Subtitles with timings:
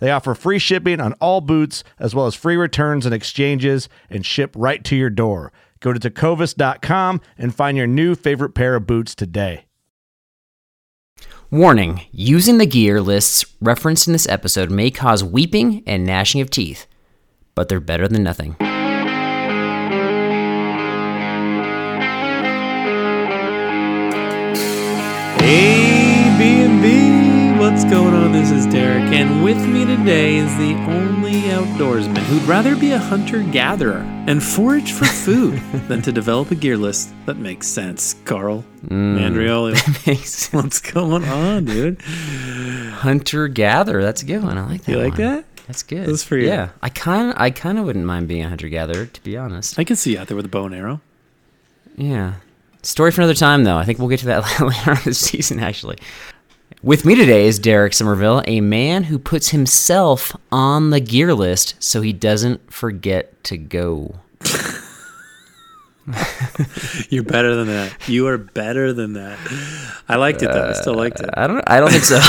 [0.00, 4.26] They offer free shipping on all boots, as well as free returns and exchanges, and
[4.26, 5.52] ship right to your door.
[5.78, 9.66] Go to tecovas.com and find your new favorite pair of boots today.
[11.50, 16.50] Warning using the gear lists referenced in this episode may cause weeping and gnashing of
[16.50, 16.86] teeth,
[17.54, 18.56] but they're better than nothing.
[27.70, 28.32] What's going on?
[28.32, 32.98] This is Derek, and with me today is the only outdoorsman who'd rather be a
[32.98, 35.54] hunter-gatherer and forage for food
[35.86, 38.16] than to develop a gear list that makes sense.
[38.24, 39.16] Carl mm.
[39.16, 42.02] Mandrioli, Makes what's going on, dude?
[42.02, 44.58] Hunter gatherer, that's a good one.
[44.58, 44.92] I like that.
[44.92, 45.20] You like one.
[45.20, 45.44] that?
[45.68, 46.08] That's good.
[46.08, 46.48] That's for you.
[46.48, 49.36] Yeah, I kind of, I kind of wouldn't mind being a hunter gatherer, to be
[49.36, 49.78] honest.
[49.78, 51.00] I can see you out there with a bow and arrow.
[51.96, 52.34] Yeah.
[52.82, 53.76] Story for another time, though.
[53.76, 55.98] I think we'll get to that later on this season, actually.
[56.82, 61.74] With me today is Derek Somerville, a man who puts himself on the gear list
[61.78, 64.14] so he doesn't forget to go.
[67.10, 67.94] You're better than that.
[68.08, 69.38] You are better than that.
[70.08, 70.70] I liked it though.
[70.70, 71.28] I still liked it.
[71.28, 71.62] Uh, I don't.
[71.66, 72.16] I don't think so.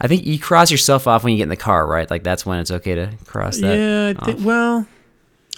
[0.00, 2.10] I think you cross yourself off when you get in the car, right?
[2.10, 3.76] Like that's when it's okay to cross that.
[3.76, 4.42] yeah, I think.
[4.44, 4.86] Well,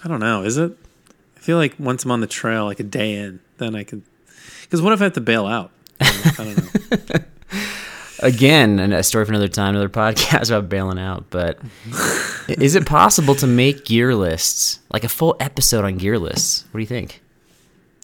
[0.04, 0.42] I don't know.
[0.42, 0.76] Is it?
[1.36, 4.02] I feel like once I'm on the trail, like a day in, then I can.
[4.66, 5.70] Because what if I have to bail out?
[6.00, 7.24] I don't know.
[8.20, 11.26] Again, a story for another time, another podcast about bailing out.
[11.30, 11.58] But
[12.48, 16.64] is it possible to make gear lists, like a full episode on gear lists?
[16.70, 17.22] What do you think?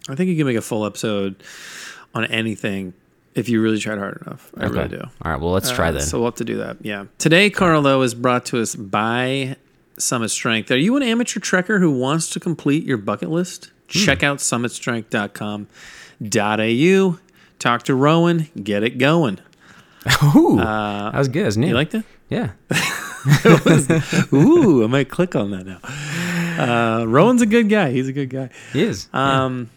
[0.08, 1.42] I think you can make a full episode
[2.14, 2.92] on anything
[3.34, 4.50] if you really tried hard enough.
[4.56, 5.00] I really do.
[5.00, 5.40] All right.
[5.40, 6.02] Well, let's try Uh, then.
[6.02, 6.76] So we'll have to do that.
[6.82, 7.06] Yeah.
[7.18, 9.56] Today, Carlo is brought to us by
[9.98, 10.70] Summit Strength.
[10.70, 13.66] Are you an amateur trekker who wants to complete your bucket list?
[13.90, 13.98] Hmm.
[13.98, 14.40] Check out
[16.30, 17.18] summitstrength.com.au.
[17.58, 18.48] Talk to Rowan.
[18.62, 19.38] Get it going.
[20.34, 21.68] Ooh, that was good, isn't it?
[21.68, 22.04] You like that?
[22.28, 22.50] Yeah.
[24.32, 25.78] Ooh, I might click on that now.
[27.00, 27.92] Uh, Rowan's a good guy.
[27.92, 28.50] He's a good guy.
[28.72, 29.08] He is.
[29.14, 29.44] Yeah.
[29.44, 29.70] Um,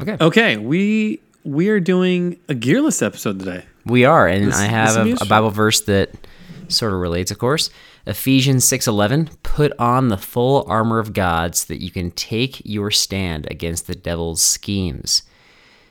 [0.00, 0.16] okay.
[0.20, 3.64] okay, we we are doing a gear list episode today.
[3.84, 5.26] We are, and This- I have a, a.
[5.26, 6.10] Bible verse that
[6.68, 7.68] sort of relates, of course.
[8.06, 9.28] Ephesians six eleven.
[9.42, 13.86] Put on the full armor of God so that you can take your stand against
[13.88, 15.22] the devil's schemes.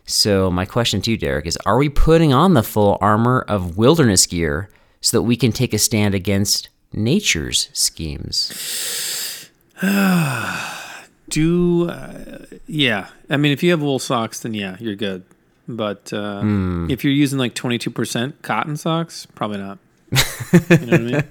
[0.05, 3.77] So my question to you, Derek, is: Are we putting on the full armor of
[3.77, 4.69] wilderness gear
[5.01, 9.49] so that we can take a stand against nature's schemes?
[11.29, 13.07] Do uh, yeah.
[13.29, 15.23] I mean, if you have wool socks, then yeah, you're good.
[15.67, 16.87] But uh, Hmm.
[16.89, 19.77] if you're using like 22% cotton socks, probably not.
[20.11, 20.19] you
[20.59, 21.23] know what I mean?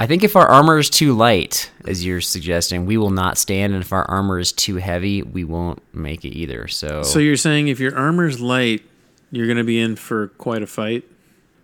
[0.00, 3.74] I think if our armor is too light, as you're suggesting, we will not stand,
[3.74, 6.68] and if our armor is too heavy, we won't make it either.
[6.68, 8.82] So, So you're saying if your armor's light,
[9.32, 11.04] you're going to be in for quite a fight?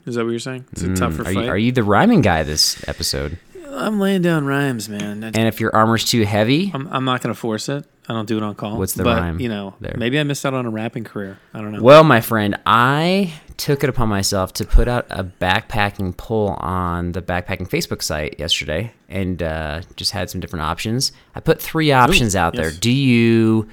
[0.04, 0.64] Is that what you're saying?
[0.72, 1.28] It's a tougher Hmm.
[1.28, 1.44] are fight.
[1.44, 3.38] you, are you the rhyming guy this episode?
[3.70, 5.22] I'm laying down rhymes, man.
[5.24, 7.86] And if your armor's too heavy, I'm, I'm not going to force it.
[8.08, 8.76] I don't do it on call.
[8.78, 9.94] What's the but, rhyme You know, there?
[9.96, 11.38] maybe I missed out on a rapping career.
[11.54, 11.82] I don't know.
[11.82, 17.12] well, my friend, I took it upon myself to put out a backpacking poll on
[17.12, 21.12] the backpacking Facebook site yesterday, and uh, just had some different options.
[21.34, 22.66] I put three options out there.
[22.66, 22.74] yes.
[22.74, 22.80] Mm-hmm.
[22.80, 23.68] Do you,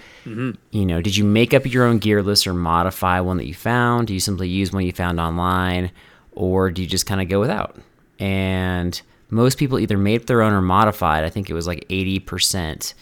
[0.71, 3.53] you know, did you make up your own gear list or modify one that you
[3.53, 4.07] found?
[4.07, 5.91] Do you simply use one you found online,
[6.31, 7.75] or do you just kind of go without?
[8.19, 11.23] And most people either made their own or modified.
[11.23, 12.93] I think it was like 80%.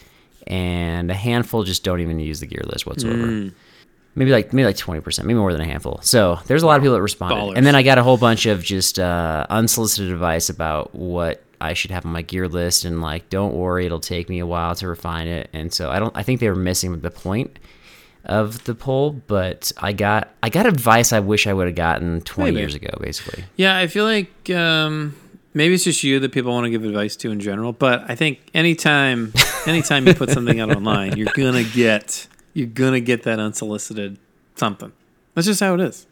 [0.49, 3.51] And a handful just don't even use the gear list whatsoever.
[4.15, 5.99] Maybe like maybe like 20%, maybe more than a handful.
[6.01, 7.35] So there's a lot of people that responded.
[7.35, 7.53] Ballers.
[7.55, 11.73] And then I got a whole bunch of just uh, unsolicited advice about what I
[11.73, 14.73] should have on my gear list and like don't worry, it'll take me a while
[14.75, 15.49] to refine it.
[15.53, 17.59] And so I don't I think they were missing the point
[18.25, 22.21] of the poll, but I got I got advice I wish I would have gotten
[22.21, 22.59] 20 Maybe.
[22.61, 23.43] years ago basically.
[23.55, 25.15] Yeah, I feel like um,
[25.59, 27.73] maybe it's just you that people want to give advice to in general.
[27.73, 29.33] But I think anytime,
[29.67, 34.17] anytime you put something out online, you're gonna get you're gonna get that unsolicited
[34.55, 34.93] something.
[35.35, 36.07] That's just how it is.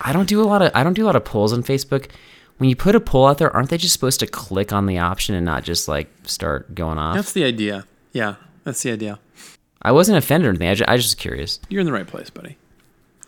[0.00, 2.10] I don't do a lot of I don't do a lot of polls on Facebook.
[2.58, 4.98] When you put a poll out there, aren't they just supposed to click on the
[4.98, 7.16] option and not just like start going off?
[7.16, 7.86] That's the idea.
[8.12, 9.18] Yeah, that's the idea.
[9.82, 10.68] I wasn't offended or anything.
[10.68, 11.58] I just, I was just curious.
[11.68, 12.56] You're in the right place, buddy.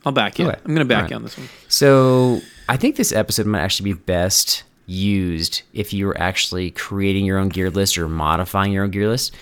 [0.04, 0.48] I'll back you.
[0.48, 0.60] Okay.
[0.64, 1.10] I'm gonna back Alright.
[1.10, 1.48] you on this one.
[1.68, 7.24] So I think this episode might actually be best used if you were actually creating
[7.24, 9.34] your own gear list or modifying your own gear list.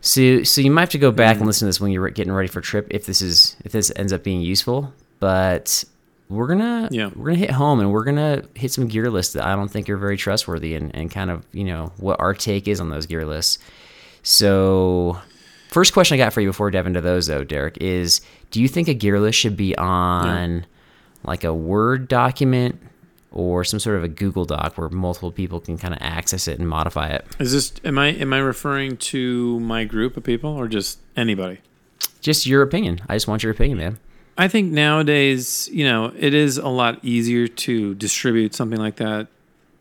[0.00, 1.46] So so you might have to go back and mm.
[1.46, 3.90] listen to this when you're getting ready for a trip if this is if this
[3.96, 4.92] ends up being useful.
[5.18, 5.84] But
[6.28, 7.10] we're gonna Yeah.
[7.14, 9.88] we're gonna hit home and we're gonna hit some gear lists that I don't think
[9.88, 13.06] are very trustworthy and, and kind of you know what our take is on those
[13.06, 13.58] gear lists.
[14.22, 15.18] So
[15.68, 18.20] first question I got for you before we dive into those though, Derek, is
[18.50, 20.66] do you think a gear list should be on
[21.24, 22.80] like a Word document
[23.36, 26.58] or some sort of a Google Doc where multiple people can kind of access it
[26.58, 27.26] and modify it?
[27.38, 31.58] Is this am I am I referring to my group of people or just anybody?
[32.22, 33.00] Just your opinion.
[33.08, 33.98] I just want your opinion, man.
[34.38, 39.28] I think nowadays, you know, it is a lot easier to distribute something like that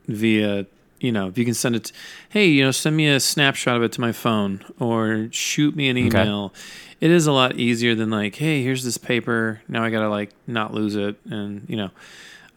[0.08, 0.66] via,
[1.00, 1.92] you know, if you can send it,
[2.30, 5.90] hey, you know, send me a snapshot of it to my phone or shoot me
[5.90, 6.06] an Okay.
[6.08, 6.54] email.
[7.02, 9.62] It is a lot easier than like, hey, here's this paper.
[9.68, 11.16] Now I got to like not lose it.
[11.30, 11.92] And, you know,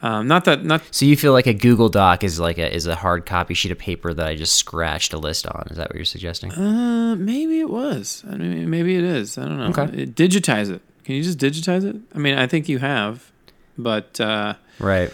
[0.02, 2.86] um, not that, not, So you feel like a Google Doc is like a is
[2.86, 5.66] a hard copy sheet of paper that I just scratched a list on.
[5.70, 6.52] Is that what you're suggesting?
[6.52, 8.22] uh, maybe it was.
[8.30, 9.38] I mean, maybe it is.
[9.38, 9.66] I don't know.
[9.82, 10.02] Okay.
[10.02, 10.80] It- digitize it.
[11.04, 11.96] Can you just digitize it?
[12.14, 13.30] I mean, I think you have,
[13.78, 15.10] but, uh, Right.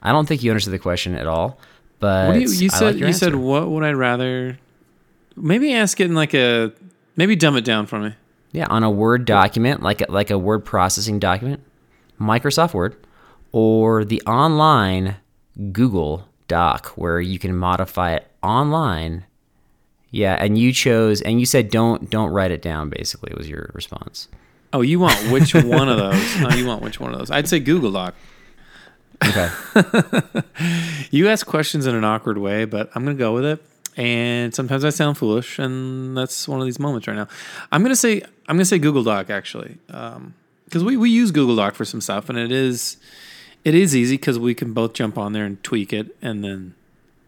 [0.00, 1.58] I don't think you understood the question at all.
[1.98, 2.82] But What do you, you said?
[2.82, 4.58] like you said what would I rather?
[5.36, 6.72] Maybe ask it in like a
[7.16, 8.14] maybe dumb it down for me.
[8.52, 11.60] Yeah, on a Word document, like a, like a word processing document,
[12.20, 12.94] Microsoft Word,
[13.54, 15.14] or the online
[15.70, 19.24] Google Doc where you can modify it online.
[20.10, 22.88] Yeah, and you chose and you said don't don't write it down.
[22.90, 24.26] Basically, was your response.
[24.72, 26.36] Oh, you want which one of those?
[26.40, 27.30] Oh, you want which one of those?
[27.30, 28.14] I'd say Google Doc.
[29.24, 29.48] Okay.
[31.10, 33.64] You ask questions in an awkward way, but I'm gonna go with it.
[33.96, 37.28] And sometimes I sound foolish, and that's one of these moments right now.
[37.70, 40.34] I'm gonna say I'm gonna say Google Doc actually, um,
[40.64, 42.96] because we we use Google Doc for some stuff, and it is
[43.64, 46.74] it is easy because we can both jump on there and tweak it, and then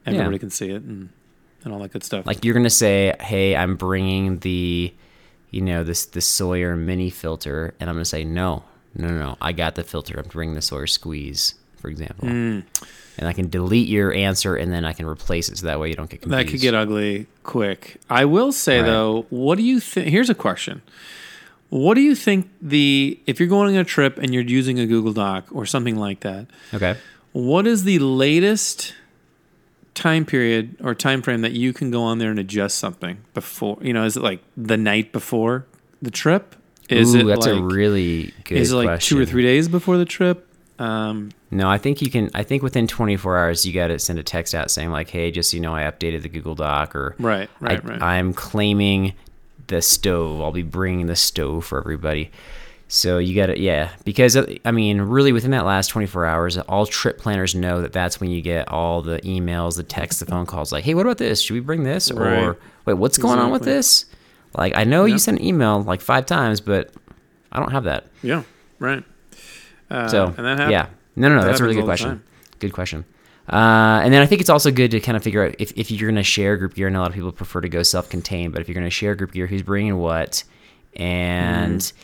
[0.04, 1.08] everybody can see it and
[1.64, 2.24] and all that good stuff.
[2.26, 4.94] like you're gonna say, "Hey, I'm bringing the,
[5.50, 8.62] you know, this the Sawyer mini filter," and I'm gonna say, "No,
[8.94, 10.14] no, no, no, I got the filter.
[10.18, 12.60] I'm bringing the Sawyer squeeze, for example." Hmm.
[13.18, 15.88] And I can delete your answer, and then I can replace it, so that way
[15.88, 16.46] you don't get confused.
[16.46, 17.96] That could get ugly quick.
[18.10, 18.86] I will say Right.
[18.86, 20.08] though, what do you think?
[20.08, 20.82] Here's a question.
[21.68, 24.86] What do you think the if you're going on a trip and you're using a
[24.86, 26.46] Google Doc or something like that?
[26.72, 26.96] okay.
[27.32, 28.94] What is the latest
[29.94, 33.78] time period or time frame that you can go on there and adjust something before?
[33.82, 35.66] You know, is it like the night before
[36.00, 36.54] the trip?
[36.88, 39.16] Is Ooh, it that's like a really good is it like question.
[39.16, 40.46] two or three days before the trip?
[40.78, 42.30] Um, No, I think you can.
[42.34, 45.30] I think within 24 hours, you got to send a text out saying like, "Hey,
[45.30, 48.02] just so you know, I updated the Google Doc," or right, right, I, right.
[48.02, 49.14] I'm claiming
[49.68, 50.40] the stove.
[50.40, 52.30] I'll be bringing the stove for everybody.
[52.88, 56.56] So you got to, yeah, because uh, I mean, really within that last 24 hours,
[56.56, 60.26] all trip planners know that that's when you get all the emails, the texts, the
[60.26, 61.40] phone calls, like, hey, what about this?
[61.40, 62.12] Should we bring this?
[62.12, 64.04] Or wait, what's going on with this?
[64.56, 65.14] Like, I know Yeah.
[65.14, 66.92] you sent an email like five times, but
[67.50, 68.06] I don't have that.
[68.22, 68.44] yeah,
[68.78, 69.02] right.
[69.90, 70.70] Uh, So and that happens.
[70.70, 72.22] yeah, no, no, no, that that's a really good question.
[72.60, 73.04] Good question.
[73.48, 75.90] Uh, and then I think it's also good to kind of figure out if, if
[75.90, 76.86] you're going to share group gear.
[76.88, 79.14] And a lot of people prefer to go self-contained, but if you're going to share
[79.14, 80.42] group gear, who's bringing what,
[80.96, 81.96] and Mm-hmm.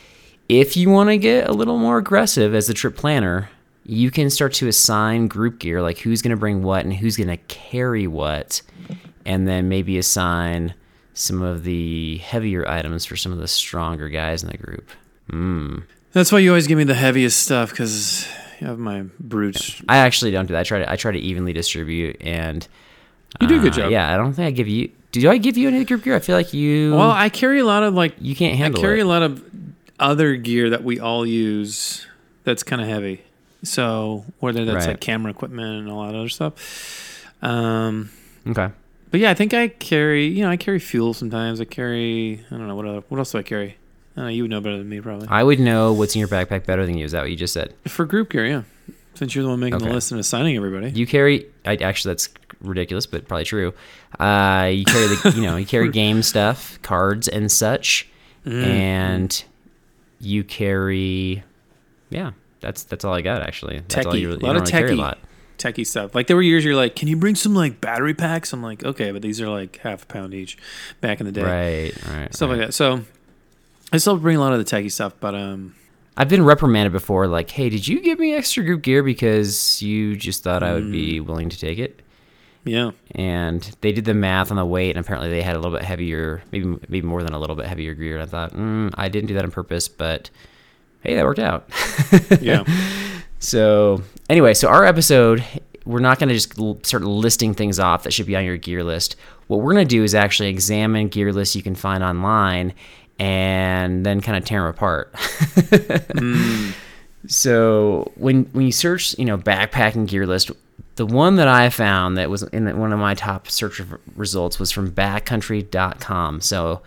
[0.49, 3.49] if you want to get a little more aggressive as a trip planner,
[3.85, 7.17] you can start to assign group gear, like who's going to bring what and who's
[7.17, 8.61] going to carry what,
[9.25, 10.73] and then maybe assign
[11.13, 14.89] some of the heavier items for some of the stronger guys in the group.
[15.31, 15.83] Mm.
[16.13, 18.27] That's why you always give me the heaviest stuff because
[18.59, 19.81] you have my brutes.
[19.89, 20.61] I actually don't do that.
[20.61, 22.67] I try to I try to evenly distribute, and
[23.41, 23.91] You do a good uh, job.
[23.91, 24.91] Yeah, I don't think I give you.
[25.11, 26.15] Do I give you any group gear?
[26.15, 26.91] I feel like you.
[26.95, 28.79] Well, I carry a lot of like you can't handle.
[28.79, 29.03] I carry it.
[29.03, 29.43] a lot of
[29.99, 32.05] other gear that we all use
[32.43, 33.21] that's kind of heavy.
[33.63, 34.93] So whether that's Right.
[34.93, 37.23] like camera equipment and all that other stuff.
[37.41, 38.09] Um,
[38.47, 38.69] Okay.
[39.11, 40.25] But yeah, I think I carry.
[40.27, 41.61] You know, I carry fuel sometimes.
[41.61, 42.43] I carry.
[42.49, 42.85] I don't know what.
[42.87, 43.77] Other, what else do I carry?
[44.15, 45.27] I you would know better than me probably.
[45.29, 47.05] I would know what's in your backpack better than you.
[47.05, 47.73] Is that what you just said?
[47.87, 48.63] For group gear, yeah.
[49.15, 49.87] Since you're the one making Okay.
[49.87, 50.89] the list and assigning everybody.
[50.91, 51.47] You carry.
[51.65, 52.29] I actually that's
[52.61, 53.73] ridiculous, but probably true.
[54.19, 55.33] Uh, you carry the.
[55.35, 58.07] you know, you carry game stuff, cards and such,
[58.45, 58.63] Mm.
[58.65, 59.43] and
[60.19, 61.43] you carry.
[62.09, 63.81] Yeah, that's that's all I got actually.
[63.87, 64.97] That's all you, really- A you lot don't of really carry a techie.
[64.97, 65.17] lot.
[65.57, 66.13] techie stuff.
[66.15, 68.51] Like there were years you're like, can you bring some like battery packs?
[68.53, 70.57] I'm like, okay, but these are like half a pound each
[71.01, 71.43] back in the day.
[71.43, 72.07] Right.
[72.07, 72.33] Right.
[72.35, 72.57] Stuff right.
[72.57, 72.73] like that.
[72.73, 73.01] So
[73.93, 75.75] I still bring a lot of the techie stuff, but um
[76.17, 80.15] I've been reprimanded before, like, "Hey, did you give me extra group gear because you
[80.15, 81.25] just thought I would be Mm.
[81.25, 82.01] willing to take it?"
[82.65, 82.91] yeah.
[83.15, 85.83] And they did the math on the weight, and apparently they had a little bit
[85.85, 88.13] heavier, maybe maybe more than a little bit heavier gear.
[88.15, 90.29] And I thought, mm, I didn't do that on purpose, but
[91.01, 91.67] hey, that worked out.
[92.41, 92.63] Yeah.
[93.39, 95.43] So anyway, so our episode,
[95.85, 98.55] we're not going to just l- start listing things off that should be on your
[98.57, 99.15] gear list.
[99.47, 102.73] What we're going to do is actually examine gear lists you can find online
[103.23, 105.13] and then kind of tear them apart.
[106.13, 106.73] Mm.
[107.27, 110.51] So when when you search, you know, backpacking gear list,
[110.95, 113.81] the one that I found that was in one of my top search
[114.15, 116.41] results was from backcountry.com.
[116.41, 116.81] So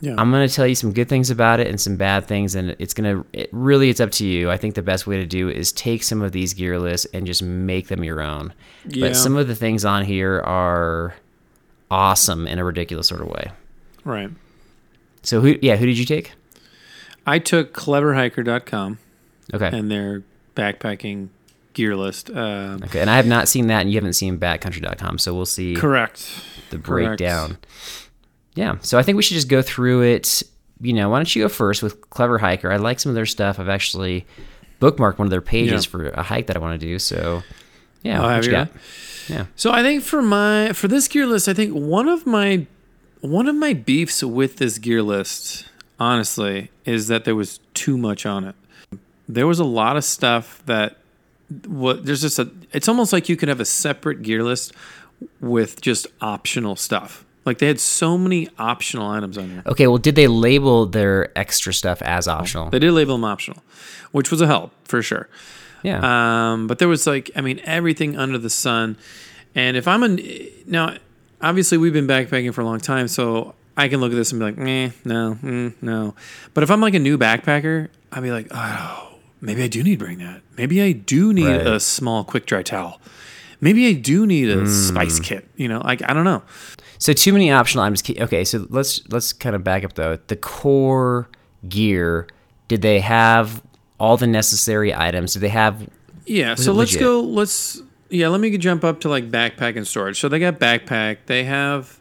[0.00, 0.14] Yeah.
[0.18, 2.74] I'm going to tell you some good things about it and some bad things, and
[2.80, 4.50] it's going to it really it's up to you.
[4.50, 7.24] I think the best way to do is take some of these gear lists and
[7.26, 8.52] just make them your own.
[8.88, 9.08] Yeah.
[9.08, 11.14] But some of the things on here are
[11.92, 13.52] awesome in a ridiculous sort of way.
[14.04, 14.30] right.
[15.26, 16.32] So who yeah, who did you take?
[17.26, 18.98] I took cleverhiker.com
[19.52, 19.70] Okay.
[19.76, 20.22] and their
[20.54, 21.28] backpacking
[21.74, 22.30] gear list.
[22.30, 23.00] Um okay.
[23.00, 26.30] And I have not seen that and you haven't seen backcountry.com, so we'll see correct.
[26.70, 27.48] the breakdown.
[27.48, 27.66] Correct.
[28.54, 28.76] Yeah.
[28.82, 30.42] So I think we should just go through it.
[30.80, 32.70] You know, why don't you go first with Clever Hiker?
[32.70, 33.58] I like some of their stuff.
[33.58, 34.26] I've actually
[34.80, 35.90] bookmarked one of their pages Yeah.
[35.90, 36.98] for a hike that I want to do.
[36.98, 37.42] So
[38.02, 38.50] yeah, what have you?
[38.52, 38.68] got?
[39.28, 39.46] Yeah.
[39.56, 42.66] So I think for my for this gear list, I think one of my
[43.28, 45.66] one of my beefs with this gear list,
[45.98, 48.54] honestly, is that there was too much on it.
[49.28, 50.98] There was a lot of stuff that
[51.66, 54.72] what there's just a it's almost like you could have a separate gear list
[55.40, 57.24] with just optional stuff.
[57.44, 59.62] Like they had so many optional items on here.
[59.66, 59.86] Okay.
[59.86, 62.70] Well, did they label their extra stuff as optional?
[62.70, 63.62] They did label them optional,
[64.10, 65.28] which was a help for sure.
[65.84, 66.00] Yeah.
[66.52, 68.96] Um, but there was like, I mean, everything under the sun.
[69.54, 70.96] And if I'm a now,
[71.48, 74.38] obviously we've been backpacking for a long time, so I can look at this and
[74.40, 76.14] be like, eh, no, mm, no.
[76.54, 79.98] But if I'm like a new backpacker, I'd be like, oh, maybe I do need
[79.98, 80.42] to bring that.
[80.56, 81.66] Maybe I do need Right.
[81.66, 83.00] a small quick dry towel.
[83.60, 84.66] Maybe I do need a Hmm.
[84.66, 85.48] spice kit.
[85.56, 86.42] You know, like I don't know.
[86.98, 88.02] So too many optional items.
[88.08, 90.18] Okay, so let's let's kind of back up though.
[90.26, 91.28] The core
[91.68, 92.26] gear.
[92.68, 93.62] Did they have
[94.00, 95.32] all the necessary items?
[95.34, 95.88] Did they have?
[96.26, 97.00] Yeah, so let's legit?
[97.00, 97.20] go.
[97.20, 100.20] Let's yeah, let me jump up to like backpack and storage.
[100.20, 101.18] So they got backpack.
[101.26, 101.98] They have,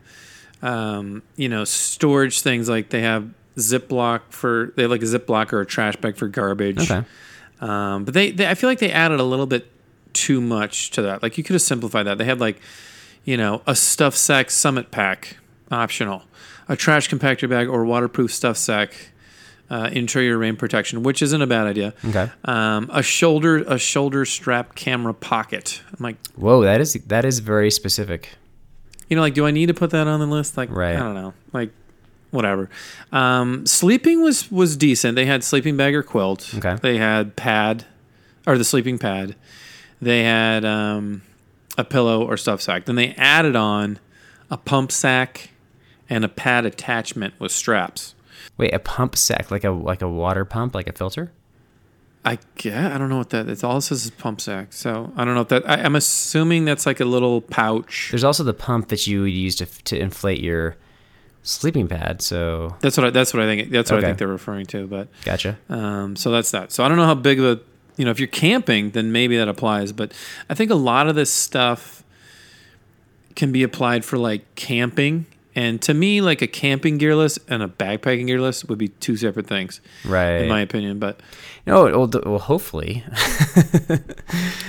[0.61, 5.53] um, you know, storage things like they have Ziploc for they have like a Ziploc
[5.53, 6.91] or a trash bag for garbage.
[6.91, 7.05] Okay.
[7.61, 9.71] Um, but they, they, I feel like they added a little bit
[10.13, 11.23] too much to that.
[11.23, 12.17] Like you could have simplified that.
[12.17, 12.59] They had like,
[13.23, 15.37] you know, a stuff sack summit pack
[15.71, 16.23] optional,
[16.67, 19.11] a trash compactor bag or waterproof stuff sack,
[19.69, 21.93] uh, interior rain protection, which isn't a bad idea.
[22.05, 22.29] Okay.
[22.45, 25.81] Um, a shoulder a shoulder strap camera pocket.
[25.91, 28.29] I'm like, Whoa, that is that is very specific.
[29.09, 30.57] you know, like, do I need to put that on the list?
[30.57, 30.95] Like, Right.
[30.95, 31.71] I don't know, like,
[32.31, 32.69] whatever.
[33.11, 35.15] Um, sleeping was was decent.
[35.15, 36.53] They had sleeping bag or quilt.
[36.57, 36.75] Okay.
[36.81, 37.85] They had pad,
[38.47, 39.35] or the sleeping pad.
[40.01, 41.21] They had um,
[41.77, 42.85] a pillow or stuff sack.
[42.85, 43.99] Then they added on
[44.51, 45.49] a pump sack
[46.09, 48.14] and a pad attachment with straps.
[48.57, 51.31] Wait, a pump sack, like a like a water pump, like a filter?
[52.23, 52.91] I get.
[52.91, 53.47] I don't know what that.
[53.49, 54.73] It's all it says is pump sack.
[54.73, 55.69] So I don't know if that.
[55.69, 58.07] I, I'm assuming that's like a little pouch.
[58.11, 60.75] There's also the pump that you would use to to inflate your
[61.43, 62.21] sleeping pad.
[62.23, 63.69] So That's what I, that's what I think.
[63.69, 64.07] That's what Okay.
[64.07, 64.87] I think they're referring to.
[64.87, 65.57] But gotcha.
[65.69, 66.71] um, so that's that.
[66.71, 67.61] So I don't know how big of a
[67.97, 69.91] you know if you're camping, then maybe that applies.
[69.91, 70.11] But
[70.49, 72.03] I think a lot of this stuff
[73.35, 75.27] can be applied for like camping.
[75.55, 78.89] And to me, like a camping gear list and a backpacking gear list would be
[78.89, 80.41] two separate things, Right.
[80.41, 80.99] in my opinion.
[80.99, 81.21] But
[81.65, 83.03] no, well, well, hopefully.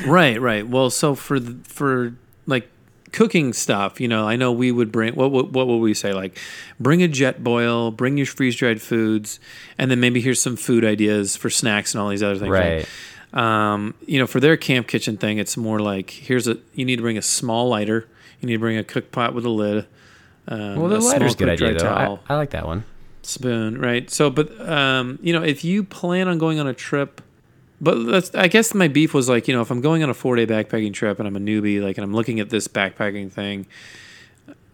[0.06, 0.66] Right, right.
[0.66, 2.14] Well, so for the, for
[2.46, 2.68] like
[3.12, 6.12] cooking stuff, you know, I know we would bring what what what would we say
[6.12, 6.38] like
[6.78, 9.40] bring a Jetboil, bring your freeze dried foods,
[9.78, 12.50] and then maybe here's some food ideas for snacks and all these other things.
[12.50, 12.86] right.
[13.32, 16.96] Um, you know, for their camp kitchen thing, it's more like here's a you need
[16.96, 18.06] to bring a small lighter,
[18.40, 19.86] you need to bring a cook pot with a lid.
[20.48, 21.86] Um, Well, the lighter's a good idea though.
[21.92, 22.84] I, towel I like that one.
[23.22, 24.08] spoon, right?
[24.10, 27.20] So, but um, you know, if you plan on going on a trip,
[27.80, 30.14] but that's I guess my beef was like, you know, if I'm going on a
[30.14, 33.30] four day backpacking trip and I'm a newbie, like, and I'm looking at this backpacking
[33.32, 33.66] thing,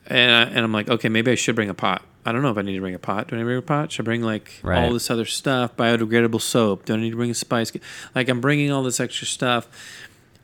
[0.06, 2.02] and I, and I'm like, okay, maybe I should bring a pot.
[2.24, 3.26] I don't know if I need to bring a pot.
[3.28, 3.90] Do I bring a pot?
[3.90, 4.84] Should I bring like Right.
[4.84, 5.76] all this other stuff?
[5.76, 6.84] Biodegradable soap.
[6.84, 7.72] Do I need to bring a spice?
[8.14, 9.66] Like I'm bringing all this extra stuff.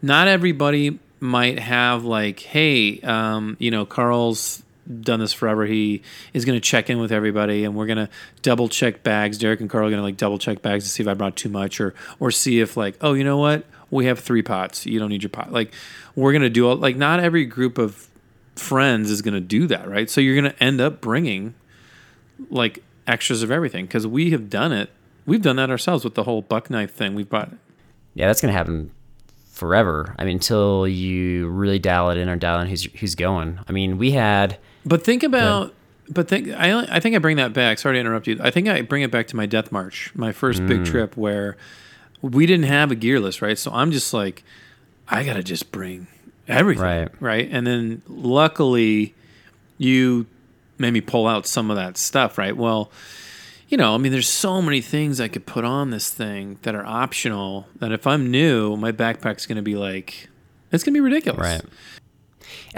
[0.03, 4.63] Not everybody might have like, hey, um, you know, Carl's
[5.01, 5.67] done this forever.
[5.67, 6.03] He
[6.33, 8.09] is going to check in with everybody, and we're going to
[8.43, 9.39] double check bags.
[9.39, 11.37] Derek and Carl are going to like double check bags to see if I brought
[11.37, 14.87] too much, or or see if like, oh, you know what, we have three pots.
[14.87, 15.53] You don't need your pot.
[15.53, 15.73] Like
[16.15, 18.09] we're going to do all like not every group of
[18.57, 20.11] friends is going to do that, right?
[20.11, 21.55] So you're going to end up bringing
[22.51, 24.91] like extras of everything because we have done it.
[25.27, 27.15] We've done that ourselves with the whole buck knife thing.
[27.15, 27.53] We've brought
[28.15, 28.93] Yeah, that's gonna happen
[29.53, 30.15] forever.
[30.19, 33.59] I mean, until you really dial it in or dial in who's who's going.
[33.69, 35.75] I mean, we had But think about,
[36.09, 37.79] but think I I think I bring that back.
[37.79, 38.39] Sorry to interrupt you.
[38.41, 40.69] I think I bring it back to my death march, my first Mm.
[40.69, 41.57] big trip where
[42.23, 43.59] we didn't have a gear list, right?
[43.59, 44.43] So I'm just like,
[45.09, 46.07] I gotta just bring
[46.49, 47.09] everything, Right.
[47.21, 47.49] right?
[47.51, 49.15] And then luckily,
[49.77, 50.27] you
[50.79, 52.57] made me pull out some of that stuff, right?
[52.57, 52.91] Well.
[53.71, 56.75] You know, I mean, there's so many things I could put on this thing that
[56.75, 57.67] are optional.
[57.81, 60.31] That if I'm new, my backpack's going to be like,
[60.73, 61.39] it's going to be ridiculous.
[61.39, 61.61] Right.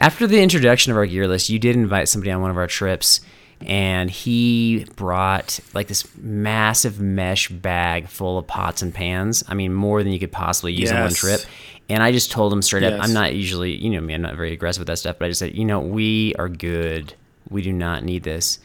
[0.01, 2.67] After the introduction of our gear list, you did invite somebody on one of our
[2.67, 3.21] trips,
[3.61, 9.45] and he brought like this massive mesh bag full of pots and pans.
[9.47, 11.43] I mean, more than you could possibly use in one trip.
[11.91, 14.37] And I just told him straight up, I'm not usually, you know me, I'm not
[14.37, 17.13] very aggressive with that stuff, but I just said, you know, we are good.
[17.51, 18.59] We do not need this.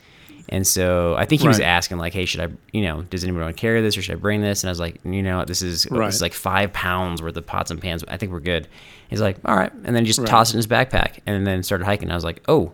[0.49, 3.41] And so I think he was asking, like, hey, should I, you know, does anyone
[3.43, 4.63] want to carry this or should I bring this?
[4.63, 6.05] And I was like, you know, this is Right.
[6.05, 8.03] this is like five pounds worth of pots and pans.
[8.07, 8.67] I think we're good.
[9.09, 10.27] He's like, all right, and then he just Right.
[10.27, 12.11] tossed it in his backpack, and then started hiking.
[12.11, 12.73] I was like, oh,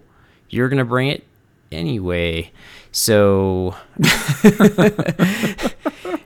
[0.49, 1.23] you're gonna bring it
[1.71, 2.51] anyway.
[2.93, 3.75] So,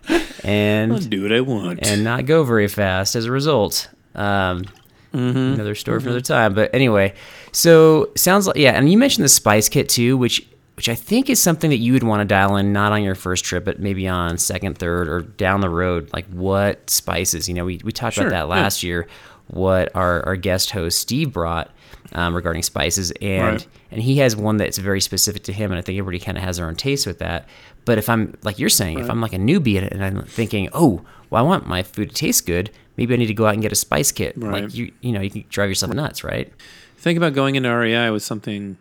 [0.09, 1.79] I'll and do what I want.
[1.85, 3.89] and not go very fast as a result.
[4.15, 4.65] Um,
[5.13, 6.53] Another story for another time.
[6.53, 7.13] But anyway,
[7.53, 8.71] so sounds like yeah.
[8.71, 11.93] And you mentioned the spice kit too, which which I think is something that you
[11.93, 15.07] would want to dial in, not on your first trip, but maybe on second, third,
[15.07, 16.09] or down the road.
[16.13, 17.47] Like what spices?
[17.47, 18.61] You know, we we talked Sure, about that yeah.
[18.61, 19.07] last year.
[19.47, 21.69] What our our guest host Steve brought
[22.13, 23.67] um, regarding spices, and Right.
[23.91, 26.43] and he has one that's very specific to him, and I think everybody kind of
[26.43, 27.47] has their own taste with that.
[27.85, 31.05] But if I'm like you're saying, if I'm like a newbie and I'm thinking, oh,
[31.29, 33.61] well, I want my food to taste good, maybe I need to go out and
[33.61, 34.33] get a spice kit.
[34.35, 34.63] Right.
[34.63, 36.51] Like you, you know, you can drive yourself nuts, right?
[36.97, 38.77] Think about going into REI with something,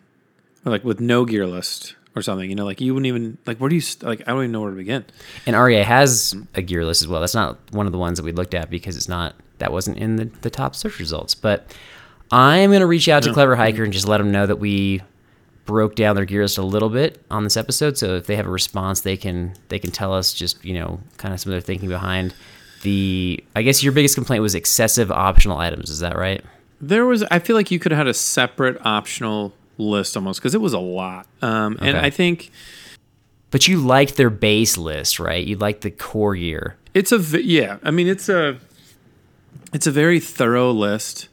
[0.65, 2.49] or like with no gear list or something.
[2.49, 3.57] You know, like you wouldn't even like.
[3.57, 4.21] Where do you st- like?
[4.21, 5.05] I don't even know where to begin.
[5.45, 7.21] And REI has a gear list as well.
[7.21, 9.97] That's not one of the ones that we looked at because it's not that wasn't
[9.97, 11.35] in the, the top search results.
[11.35, 11.73] But
[12.31, 15.01] I'm gonna reach out to Clever Hiker and just let them know that we
[15.65, 17.97] broke down their gear list a little bit on this episode.
[17.97, 20.99] So if they have a response, they can they can tell us just you know
[21.17, 22.33] kind of some of their thinking behind
[22.83, 23.43] the.
[23.55, 25.89] I guess your biggest complaint was excessive optional items.
[25.89, 26.43] Is that right?
[26.81, 27.23] There was.
[27.23, 30.73] I feel like you could have had a separate optional list almost because it was
[30.73, 31.27] a lot.
[31.41, 32.51] Um, and I think
[33.51, 35.45] But you liked their base list, right?
[35.45, 36.77] You liked the core year.
[36.93, 37.77] it's a v- yeah.
[37.83, 38.57] I mean, it's a
[39.73, 41.27] it's a very thorough list.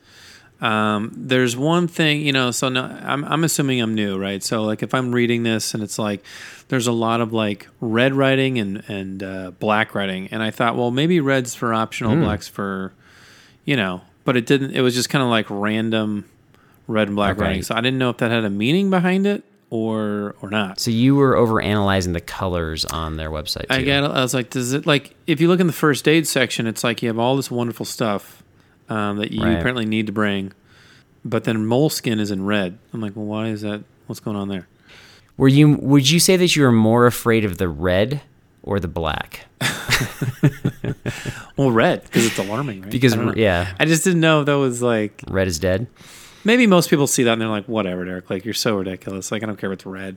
[0.61, 2.51] Um, there's one thing, you know.
[2.53, 4.43] So now I'm I'm assuming I'm new, right?
[4.43, 6.25] So like if I'm reading this and it's like
[6.69, 10.77] there's a lot of like red writing and and uh, black writing, and I thought,
[10.77, 12.93] well, maybe red's for optional, blacks for,
[13.65, 14.03] you know.
[14.25, 14.71] But it didn't.
[14.71, 16.27] It was just kind of like random
[16.87, 17.43] red and black Okay.
[17.43, 17.63] writing.
[17.63, 20.79] So I didn't know if that had a meaning behind it or or not.
[20.81, 23.69] So you were over analyzing the colors on their website.
[23.69, 23.75] Too.
[23.75, 24.11] I got.
[24.11, 26.85] I was like, does it like if you look in the first aid section, it's
[26.85, 28.43] like you have all this wonderful stuff
[28.89, 29.53] um, that you Right.
[29.59, 30.53] apparently need to bring,
[31.25, 32.79] but then moleskin is in red.
[32.93, 33.85] I'm like, well, why is that?
[34.07, 34.69] What's going on there?
[35.39, 35.77] Were you?
[35.77, 38.21] Would you say that you were more afraid of the red
[38.63, 39.47] or the black?
[41.57, 42.91] Well, red because it's alarming, right?
[42.91, 45.87] Because I yeah, I just didn't know if that was like red is dead.
[46.45, 48.29] Maybe most people see that and they're like, whatever, Derek.
[48.31, 49.31] Like you're so ridiculous.
[49.33, 50.17] Like I don't care if it's red.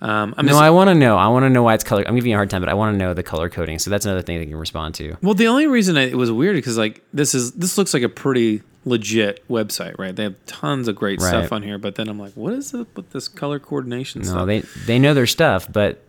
[0.00, 1.16] Um, I'm No, just, I want to know.
[1.16, 2.02] I want to know why it's color.
[2.06, 3.78] I'm giving you a hard time, but I want to know the color coding.
[3.78, 5.16] So that's another thing that you can respond to.
[5.22, 8.08] Well, the only reason it was weird because like this is this looks like a
[8.08, 10.14] pretty legit website, right?
[10.16, 11.28] They have tons of great Right.
[11.28, 14.28] stuff on here, but then I'm like, what is it with this color coordination No,
[14.28, 14.46] stuff?
[14.46, 16.02] they they know their stuff, but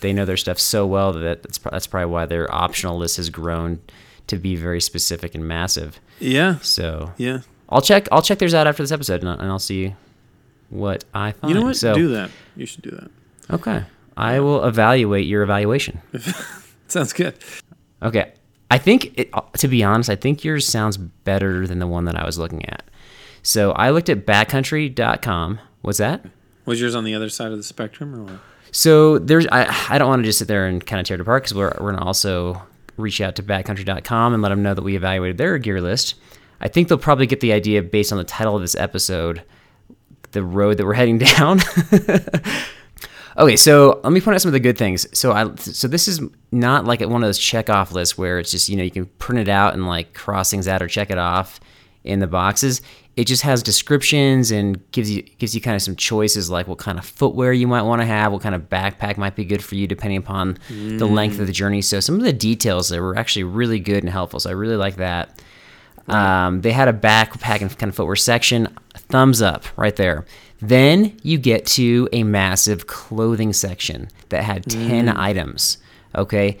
[0.00, 3.30] they know their stuff so well that that's that's probably why their optional list has
[3.30, 3.80] grown
[4.26, 6.00] to be very specific and massive.
[6.20, 7.40] yeah, So yeah.
[7.68, 9.94] I'll check I'll check theirs out after this episode, and I'll, and I'll see
[10.70, 11.52] what I find.
[11.52, 11.76] You know what?
[11.76, 12.30] So do that.
[12.56, 13.10] You should do that.
[13.50, 13.84] okay,
[14.16, 16.00] I will evaluate your evaluation.
[16.88, 17.34] Sounds good.
[18.02, 18.32] Okay.
[18.70, 22.16] I think, it, to be honest, I think yours sounds better than the one that
[22.16, 22.82] I was looking at.
[23.42, 25.60] So I looked at backcountry.com.
[25.80, 26.26] What's that?
[26.66, 28.40] Was yours on the other side of the spectrum, or what?
[28.70, 31.20] So there's, I, I don't want to just sit there and kind of tear it
[31.22, 32.60] apart because we're, we're going to also
[32.98, 36.16] reach out to backcountry.com and let them know that we evaluated their gear list.
[36.60, 39.42] I think they'll probably get the idea based on the title of this episode
[40.32, 41.60] the road that we're heading down.
[43.38, 45.06] okay, so let me point out some of the good things.
[45.18, 46.20] So I so this is
[46.52, 49.06] not like one of those check off lists where it's just you know you can
[49.18, 51.60] print it out and like cross things out or check it off
[52.04, 52.80] in the boxes.
[53.16, 56.78] It just has descriptions and gives you gives you kind of some choices like what
[56.78, 59.62] kind of footwear you might want to have, what kind of backpack might be good
[59.62, 61.56] for you depending upon the length of the mm.
[61.56, 61.82] journey.
[61.82, 64.38] So some of the details that were actually really good and helpful.
[64.38, 65.42] So I really like that.
[66.08, 68.76] Um, they had a backpack and kind of footwear section.
[68.94, 70.26] Thumbs up right there.
[70.60, 75.78] Then you get to a massive clothing section that had 10 items.
[76.14, 76.58] Okay.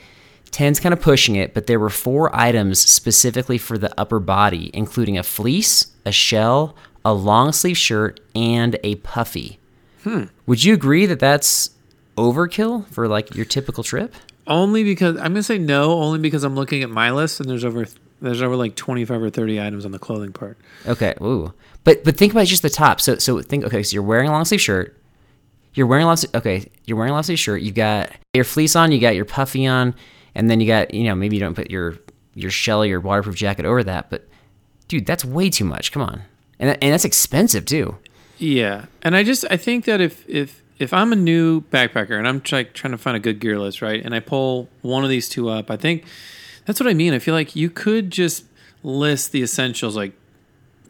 [0.50, 4.70] 10's kind of pushing it, but there were four items specifically for the upper body,
[4.72, 9.58] including a fleece, a shell, a long sleeve shirt, and a puffy.
[10.46, 11.70] Would you agree that that's
[12.16, 14.14] overkill for like your typical trip?
[14.46, 15.92] Only because I'm gonna say no.
[16.00, 17.86] Only because I'm looking at my list and there's over
[18.20, 20.58] there's over like 25 or 30 items on the clothing part.
[20.86, 21.14] Okay.
[21.20, 21.52] Ooh.
[21.84, 23.00] But but think about just the top.
[23.00, 23.64] So so think.
[23.64, 23.82] Okay.
[23.82, 24.96] So you're wearing a long sleeve shirt.
[25.74, 26.16] You're wearing a long.
[26.16, 26.68] sleeve- Okay.
[26.86, 27.62] You're wearing a long sleeve shirt.
[27.62, 28.92] You got your fleece on.
[28.92, 29.94] You got your puffy on,
[30.34, 31.98] and then you got you know maybe you don't put your
[32.34, 34.10] your shell or your waterproof jacket over that.
[34.10, 34.28] But
[34.88, 35.92] dude, that's way too much.
[35.92, 36.22] Come on.
[36.58, 37.96] And and that's expensive too.
[38.38, 42.26] Yeah, and I just I think that if if if I'm a new backpacker and
[42.28, 45.10] I'm try, trying to find a good gear list, right, and I pull one of
[45.10, 46.04] these two up, I think
[46.68, 47.14] that's what I mean.
[47.14, 48.44] I feel like you could just
[48.82, 50.12] list the essentials, like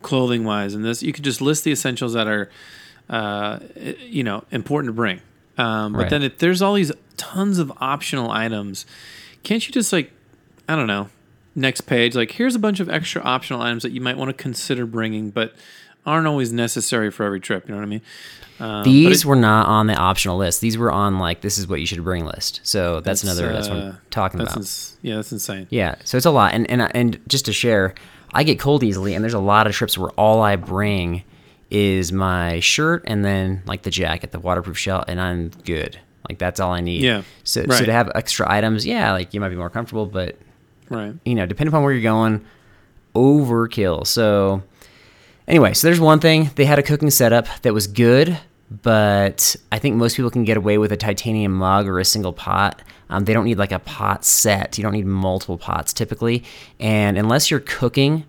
[0.03, 2.51] clothing wise, and this you could just list the essentials that are,
[3.09, 3.61] uh,
[4.01, 5.21] you know, important to bring.
[5.57, 6.11] Um, but Right.
[6.11, 8.87] then if there's all these tons of optional items,
[9.45, 10.11] can't you just like,
[10.69, 11.11] I don't know,
[11.55, 14.35] next page, like here's a bunch of extra optional items that you might want to
[14.35, 15.55] consider bringing, but
[16.09, 17.69] aren't always necessary for every trip.
[17.69, 18.03] You know what I mean?
[18.61, 20.61] Um, These it- were not on the optional list.
[20.61, 22.61] These were on like this is what you should bring list.
[22.65, 23.53] So that's, another.
[23.53, 24.61] That's what uh, I'm talking that's about.
[24.61, 25.67] ins- yeah, that's insane.
[25.71, 27.95] Yeah, so it's a lot, and and and just to share,
[28.35, 31.23] I get cold easily, and there's a lot of trips where all I bring
[31.71, 35.99] is my shirt and then like the jacket, the waterproof shell, and I'm good.
[36.29, 37.03] Like that's all I need.
[37.03, 40.37] Yeah, So so to have extra items, yeah, like you might be more comfortable, but
[40.91, 41.15] Right.
[41.25, 42.45] you know, depending upon where you're going,
[43.15, 44.07] overkill.
[44.07, 44.63] So
[45.49, 46.51] anyway, so there's one thing.
[46.55, 48.39] They had a cooking setup that was good,
[48.83, 52.33] but I think most people can get away with a titanium mug or a single
[52.33, 52.81] pot.
[53.11, 54.77] Um, they don't need like a pot set.
[54.79, 56.45] You don't need multiple pots typically,
[56.79, 58.25] and unless you're cooking,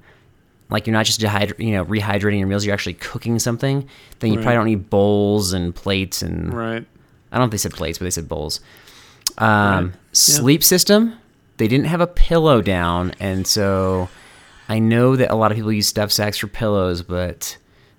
[0.69, 3.87] like you're not just dehydra- you know rehydrating your meals, you're actually cooking something.
[4.19, 4.43] Then you Right.
[4.43, 6.85] probably don't need bowls and plates and Right.
[7.31, 8.61] I don't know if they said plates, but they said bowls.
[9.37, 9.93] Um, Right.
[10.13, 11.13] Sleep system,
[11.57, 14.07] they didn't have a pillow down, and so
[14.69, 17.57] I know that a lot of people use stuff sacks for pillows, but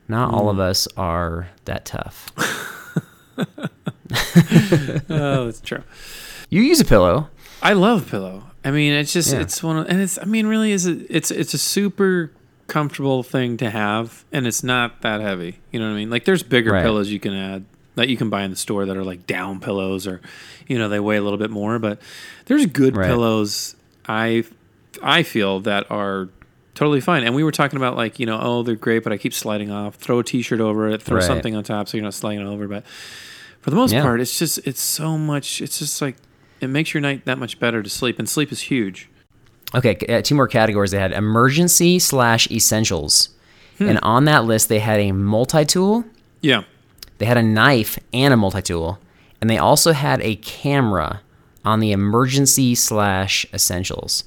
[0.09, 0.63] not all of Hmm.
[0.63, 2.31] us are that tough.
[5.09, 5.83] Oh, that's true.
[6.49, 7.29] You use a pillow,
[7.63, 8.45] I love pillow.
[8.65, 9.41] I mean, it's just Yeah.
[9.41, 12.33] it's one of and it's I mean, really is a, it's it's a super
[12.67, 15.59] comfortable thing to have, and it's not that heavy.
[15.71, 16.11] You know what I mean?
[16.11, 16.83] Like there's bigger Right.
[16.83, 17.65] pillows you can add
[17.97, 20.21] that you can buy in the store that are like down pillows or
[20.67, 22.01] you know they weigh a little bit more, but
[22.47, 23.07] there's good Right.
[23.07, 23.77] pillows.
[24.09, 24.45] I
[25.03, 26.29] I feel that are
[26.81, 27.23] totally fine.
[27.25, 29.71] And we were talking about like you know oh they're great, but I keep sliding
[29.71, 29.95] off.
[29.97, 31.03] Throw a t-shirt over it.
[31.03, 31.25] Throw Right.
[31.27, 32.67] something on top so you're not sliding it over.
[32.67, 32.85] But
[33.61, 34.03] for the most Yeah.
[34.03, 35.61] part, it's just it's so much.
[35.61, 36.17] It's just like
[36.61, 39.09] it makes your night that much better to sleep, and sleep is huge.
[39.75, 40.91] Okay, uh, two more categories.
[40.91, 43.29] They had emergency slash essentials,
[43.79, 43.89] Hmm.
[43.91, 46.05] and on that list they had a multi tool,
[46.41, 46.63] Yeah,
[47.19, 48.99] they had a knife and a multi tool,
[49.41, 51.21] and they also had a camera
[51.65, 54.25] on the emergency slash essentials.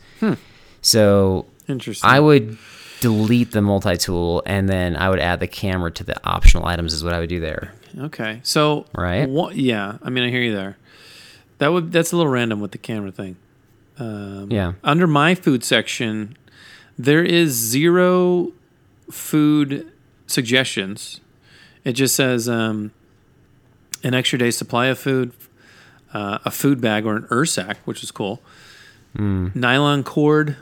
[0.82, 2.10] So interesting.
[2.10, 2.58] I would
[3.02, 6.94] delete the multi tool and then I would add the camera to the optional items.
[6.94, 7.74] Is what I would do there.
[8.00, 9.28] okay, so Right.
[9.30, 9.56] What?
[9.58, 10.78] Yeah, I mean I hear you there.
[11.58, 13.36] That would that's a little random with the camera thing.
[14.00, 14.74] Um, Yeah.
[14.84, 16.38] Under my food section,
[16.98, 18.52] there is zero
[19.12, 19.92] food
[20.28, 21.20] suggestions.
[21.84, 22.92] It just says um,
[24.04, 25.34] an extra day supply of food,
[26.14, 28.42] uh, a food bag or an ursack, which is cool.
[29.16, 30.56] Nylon cord,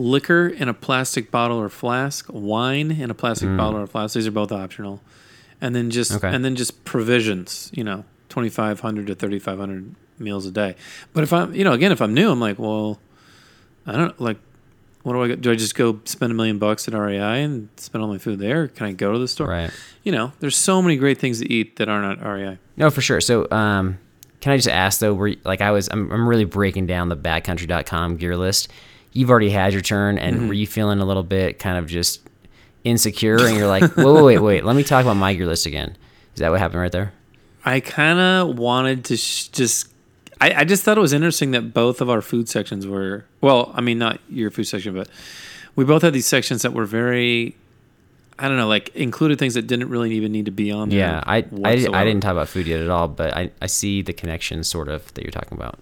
[0.00, 4.14] liquor in a plastic bottle or flask, wine in a plastic bottle or flask.
[4.14, 5.00] These are both optional,
[5.60, 6.28] and then just Okay.
[6.28, 7.70] and then just provisions.
[7.74, 10.74] You know, twenty five hundred to thirty five hundred meals a day.
[11.12, 12.98] But if I'm, you know, again, if I'm new, I'm like, well,
[13.86, 14.38] I don't like.
[15.02, 15.50] What do I do?
[15.50, 18.68] I just go spend a million bucks at REI and spend all my food there?
[18.68, 19.48] Can I go to the store?
[19.48, 19.70] Right.
[20.02, 22.58] You know, there's so many great things to eat that aren't at REI.
[22.76, 23.18] No, for sure.
[23.22, 23.96] So, um,
[24.42, 25.14] can I just ask though?
[25.14, 28.68] Were you- like I was, I'm, I'm really breaking down the backcountry.com gear list.
[29.12, 30.48] You've already had your turn, and Mm-hmm.
[30.48, 32.20] were you feeling a little bit kind of just
[32.84, 33.44] insecure?
[33.44, 34.64] And you're like, whoa, wait, wait, wait.
[34.64, 35.96] Let me talk about my gear list again.
[36.34, 37.12] Is that what happened right there?
[37.64, 39.88] I kind of wanted to sh- just.
[40.40, 43.26] I, I just thought it was interesting that both of our food sections were.
[43.40, 45.08] Well, I mean, not your food section, but
[45.76, 47.56] we both had these sections that were very.
[48.38, 50.98] I don't know, like included things that didn't really even need to be on there.
[51.00, 54.00] Yeah, I, I, I didn't talk about food yet at all, but I, I see
[54.00, 55.78] the connection sort of that you're talking about.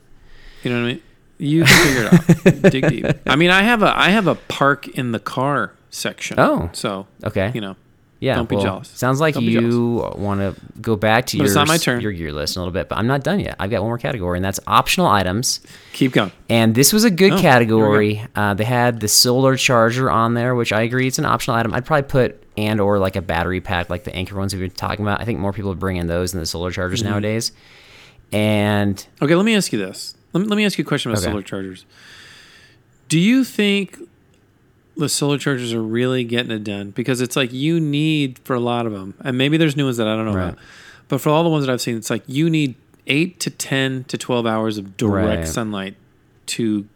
[0.65, 1.03] You know what I mean?
[1.39, 2.73] You can figure it out.
[2.73, 3.07] Dig deep.
[3.27, 6.39] I mean, I have a I have a park in the car section.
[6.39, 6.69] Oh.
[6.73, 7.51] so Okay.
[7.55, 7.77] you know,
[8.21, 8.35] Yeah.
[8.35, 8.89] Don't be well, jealous.
[8.89, 12.01] Sounds like Don't you want to go back to But your it's my turn.
[12.01, 13.55] your gear list in a little bit, but I'm not done yet.
[13.61, 15.61] I've got one more category, and that's optional items.
[15.93, 16.33] keep going.
[16.51, 18.27] And this was a good Oh, category.
[18.35, 21.73] Uh, they had the solar charger on there, which I agree it's an optional item.
[21.73, 24.71] I'd probably put and or like a battery pack, like the Anker ones we've been
[24.77, 25.21] talking about.
[25.21, 27.11] I think more people are bringing those than the solar chargers Mm-hmm.
[27.13, 27.53] nowadays.
[28.33, 30.15] And Okay, let me ask you this.
[30.33, 31.31] Let me, let me ask you a question about Okay.
[31.31, 31.85] solar chargers.
[33.09, 33.99] Do you think
[34.97, 36.91] the solar chargers are really getting it done?
[36.91, 39.97] Because it's like you need for a lot of them, and maybe there's new ones
[39.97, 40.49] that I don't know Right.
[40.51, 40.59] about.
[41.09, 42.75] But for all the ones that I've seen, it's like you need
[43.07, 45.49] eight to ten to twelve hours of direct Right.
[45.49, 45.95] sunlight
[46.47, 46.87] to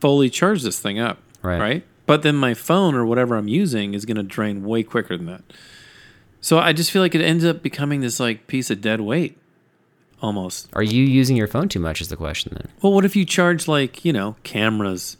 [0.00, 1.18] fully charge this thing up.
[1.42, 1.60] Right.
[1.60, 1.84] Right.
[2.06, 5.26] But then my phone or whatever I'm using is going to drain way quicker than
[5.26, 5.42] that.
[6.40, 9.38] So I just feel like it ends up becoming this like piece of dead weight,
[10.20, 10.68] almost.
[10.74, 12.00] are you using your phone too much?
[12.00, 12.68] Is the question then?
[12.82, 15.16] Well, what if you charge like you know cameras,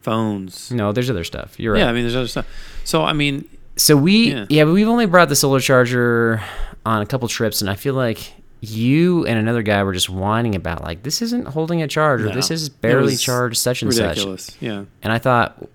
[0.00, 0.70] phones?
[0.70, 1.58] No, there's other stuff.
[1.58, 1.80] You're right.
[1.80, 2.46] Yeah, I mean there's other stuff.
[2.84, 4.46] So I mean, So we Yeah.
[4.48, 4.64] yeah.
[4.64, 6.42] but we've only brought the solar charger
[6.86, 10.54] on a couple trips, and I feel like you and another guy were just whining
[10.54, 12.34] about like this isn't holding a charge or No.
[12.34, 14.08] this is barely charged such and such.
[14.10, 14.56] ridiculous.
[14.60, 15.68] Yeah, And I thought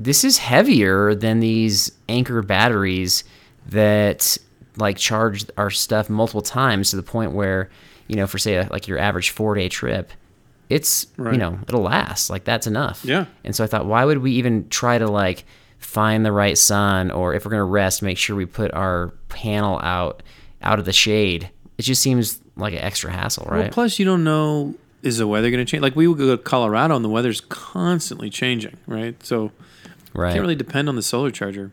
[0.00, 3.22] this is heavier than these Anker batteries
[3.68, 4.36] that
[4.76, 7.70] like charge our stuff multiple times to the point where
[8.08, 10.12] you know for say a, like your average four day trip
[10.68, 13.26] it's you know it'll last like that's enough Yeah.
[13.44, 15.44] and so i thought why would we even try to like
[15.78, 19.12] find the right sun or if we're going to rest make sure we put our
[19.28, 20.22] panel out
[20.62, 24.04] out of the shade it just seems like an extra hassle Well, right plus you
[24.04, 25.82] don't know is the weather going to change.
[25.82, 29.14] Like we would go to Colorado and the weather's constantly changing, right?
[29.22, 29.52] So
[30.14, 31.70] right can't really depend on the solar charger,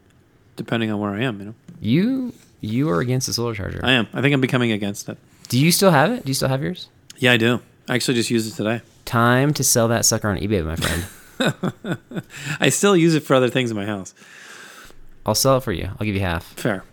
[0.55, 1.39] depending on where I am.
[1.39, 4.07] You know, you you are against the solar charger I am.
[4.13, 5.17] I think I'm becoming against it.
[5.49, 7.61] Do you still have it do you still have yours Yeah, I do.
[7.87, 8.81] I actually just used it today.
[9.05, 11.97] Time to sell that sucker on eBay, my friend.
[12.59, 14.13] I still use it for other things in my house.
[15.25, 15.89] I'll sell it for you.
[15.99, 16.45] I'll give you half.
[16.53, 16.83] Fair,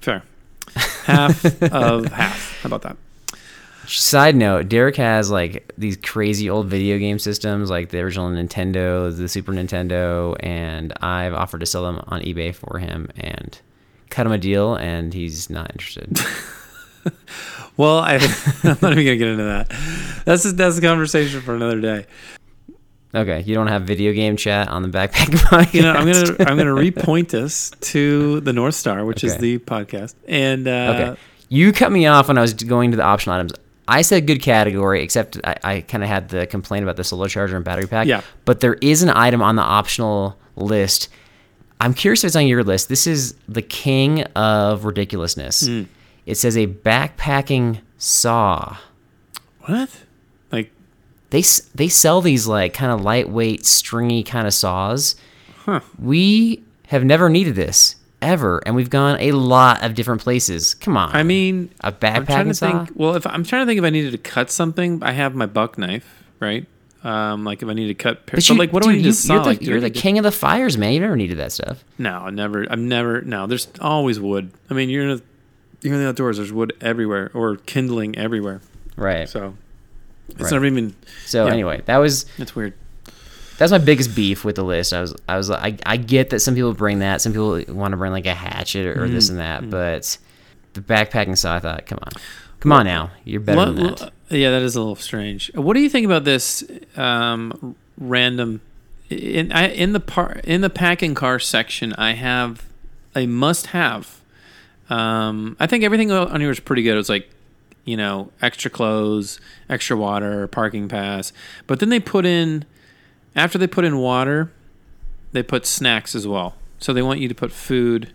[0.00, 0.22] fair.
[1.04, 2.60] Half of half.
[2.62, 2.96] How about that?
[3.86, 9.14] Side note: Derek has like these crazy old video game systems, like the original Nintendo,
[9.14, 13.58] the Super Nintendo, and I've offered to sell them on eBay for him and
[14.10, 16.20] cut him a deal, and he's not interested.
[17.76, 18.14] Well, I,
[18.64, 20.22] I'm not even gonna get into that.
[20.24, 22.06] That's a, that's a conversation for another day.
[23.14, 25.74] okay, you don't have video game chat on the backpack podcast.
[25.74, 29.58] You know, I'm gonna I'm gonna repoint this to the North Star, which is the
[29.58, 31.20] podcast, and uh, Okay.
[31.48, 33.52] You cut me off when I was going to the optional items.
[33.86, 37.28] I said good category, except I, I kind of had the complaint about the solar
[37.28, 38.06] charger and battery pack.
[38.06, 38.22] Yeah.
[38.46, 41.10] But there is an item on the optional list.
[41.78, 42.88] I'm curious if it's on your list.
[42.88, 45.66] This is the king of ridiculousness.
[45.66, 45.82] Hmm.
[46.26, 48.76] It says a backpacking saw.
[49.62, 49.90] what?
[50.50, 50.70] Like,
[51.30, 51.42] They
[51.74, 55.16] they sell these like kind of lightweight, stringy kind of saws.
[55.64, 55.80] Huh.
[55.98, 60.74] We have never needed this ever, and we've gone a lot of different places.
[60.74, 61.14] Come on.
[61.14, 62.84] I mean, a I'm trying backpacking to saw.
[62.84, 62.96] think.
[62.98, 65.46] Well, if I'm trying to think if I needed to cut something, I have my
[65.46, 66.66] buck knife, right?
[67.04, 69.04] Um, like if I need to cut, but, But you, like, what do I need
[69.04, 69.34] you, to saw?
[69.34, 70.92] You're the, Like, you're the king of the fires, man.
[70.92, 71.82] You never needed that stuff.
[71.98, 72.64] No, I never.
[72.70, 73.22] I've never.
[73.22, 74.52] No, there's always wood.
[74.70, 75.22] I mean, you're in the
[75.82, 76.36] you're in the outdoors.
[76.38, 78.60] There's wood everywhere, or kindling everywhere.
[78.96, 79.28] Right.
[79.28, 79.54] So,
[80.28, 80.52] So it's Right.
[80.52, 80.94] never even.
[81.32, 81.46] yeah.
[81.46, 82.74] anyway, that was That's weird.
[83.58, 84.92] that's my biggest beef with the list.
[84.92, 87.60] I was I was like, I, I get that some people bring that, some people
[87.68, 89.40] want to bring like a hatchet or, this Mm-hmm.
[89.40, 90.18] and that, but
[90.74, 92.12] the backpacking saw, I thought, come on,
[92.60, 94.12] come on now, you're better What- than that.
[94.30, 95.50] yeah, that is a little strange.
[95.54, 96.64] What do you think about this
[96.96, 98.60] um, random
[99.10, 101.92] in I, in the par in the packing car section?
[101.98, 102.64] I have
[103.14, 104.20] a must-have.
[104.92, 106.94] Um, I think everything on here was pretty good.
[106.94, 107.28] It was like
[107.84, 111.32] you know, extra clothes, extra water, parking pass.
[111.66, 112.64] But then they put in
[113.34, 114.52] after they put in water,
[115.32, 116.54] they put snacks as well.
[116.78, 118.12] So they want you to put food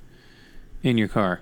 [0.83, 1.41] in your car.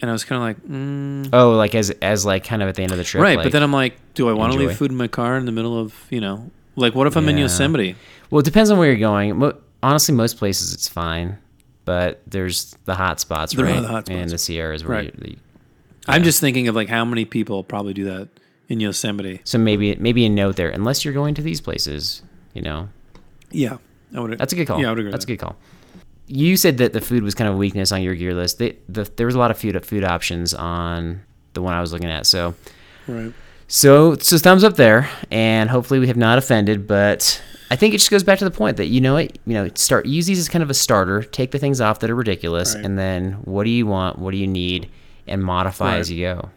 [0.00, 2.74] And I was kind of like, mm, Oh, like as as like kind of at
[2.74, 3.36] the end of the trip, right.
[3.36, 5.44] like- but then I'm like, do I want to leave food in my car in
[5.46, 7.94] the middle of, you know, like what if I'm in Yosemite?
[8.30, 9.36] well, it depends on where you're going.
[9.38, 11.38] Mo- honestly, most places it's fine,
[11.84, 13.80] but there's the hot spots, There right?
[13.80, 15.14] the hot And the Sierras, where Right.
[15.22, 15.36] you, you-
[16.06, 18.28] I'm just thinking of like how many people probably do that
[18.68, 19.40] in Yosemite.
[19.44, 22.22] so maybe maybe a note there, unless you're going to these places,
[22.54, 22.88] you know.
[23.50, 23.78] Yeah,
[24.14, 24.38] I would.
[24.38, 24.80] That's a good call.
[24.80, 25.10] Yeah, I would agree.
[25.12, 25.56] That's with a good call.
[26.26, 28.58] You said that the food was kind of a weakness on your gear list.
[28.58, 31.20] They, the, there was a lot of food food options on
[31.52, 32.26] the one I was looking at.
[32.26, 32.54] So
[33.06, 33.12] that.
[33.12, 33.32] Right.
[33.68, 36.86] so so thumbs up there, and hopefully we have not offended.
[36.86, 39.54] But I think it just goes back to the point that you know what, you
[39.54, 41.22] know, start use these as kind of a starter.
[41.22, 42.84] Take the things off that are ridiculous, Right.
[42.84, 44.18] and then what do you want?
[44.18, 44.88] What do you need?
[45.26, 46.50] And modify as you go.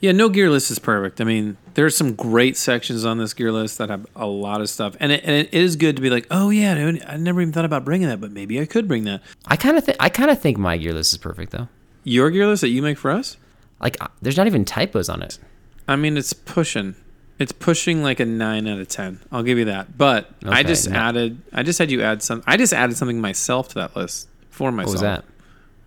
[0.00, 1.20] Yeah, no gear list is perfect.
[1.20, 4.70] I mean, there's some great sections on this gear list that have a lot of
[4.70, 7.42] stuff, and it, and it is good to be like, oh yeah, dude, I never
[7.42, 9.20] even thought about bringing that, but maybe I could bring that.
[9.46, 11.68] I kind of think I kind of think my gear list is perfect though.
[12.04, 13.36] Your gear list that you make for us?
[13.80, 15.38] Like, uh, there's not even typos on it.
[15.86, 16.94] I mean, it's pushing.
[17.38, 19.20] It's pushing like a nine out of ten.
[19.30, 19.96] I'll give you that.
[19.96, 20.96] But I just no.
[20.98, 21.40] added.
[21.52, 22.42] I just had you add some.
[22.46, 24.86] I just added something myself to that list for myself.
[24.88, 25.24] What was that?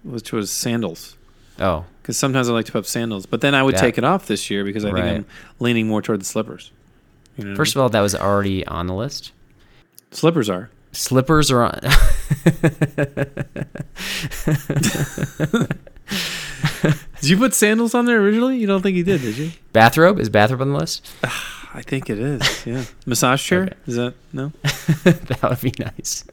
[0.03, 1.17] Which was sandals.
[1.59, 4.03] Oh, Because sometimes I like to put up sandals, but then I would take it
[4.03, 5.03] off this year because I Right.
[5.03, 5.25] think I'm
[5.59, 6.71] leaning more toward the slippers.
[7.37, 9.31] You know what I first of all, that was already on the list.
[10.11, 10.69] slippers are.
[10.93, 11.79] Slippers are on.
[17.21, 18.57] Did you put sandals on there originally?
[18.57, 19.51] You don't think you did, did you?
[19.73, 21.09] bathrobe is bathrobe on the list?
[21.73, 22.65] I think it is.
[22.65, 22.83] Yeah.
[23.05, 23.63] Massage chair?
[23.63, 23.75] Okay.
[23.87, 24.51] Is that no?
[25.03, 26.25] that would be nice.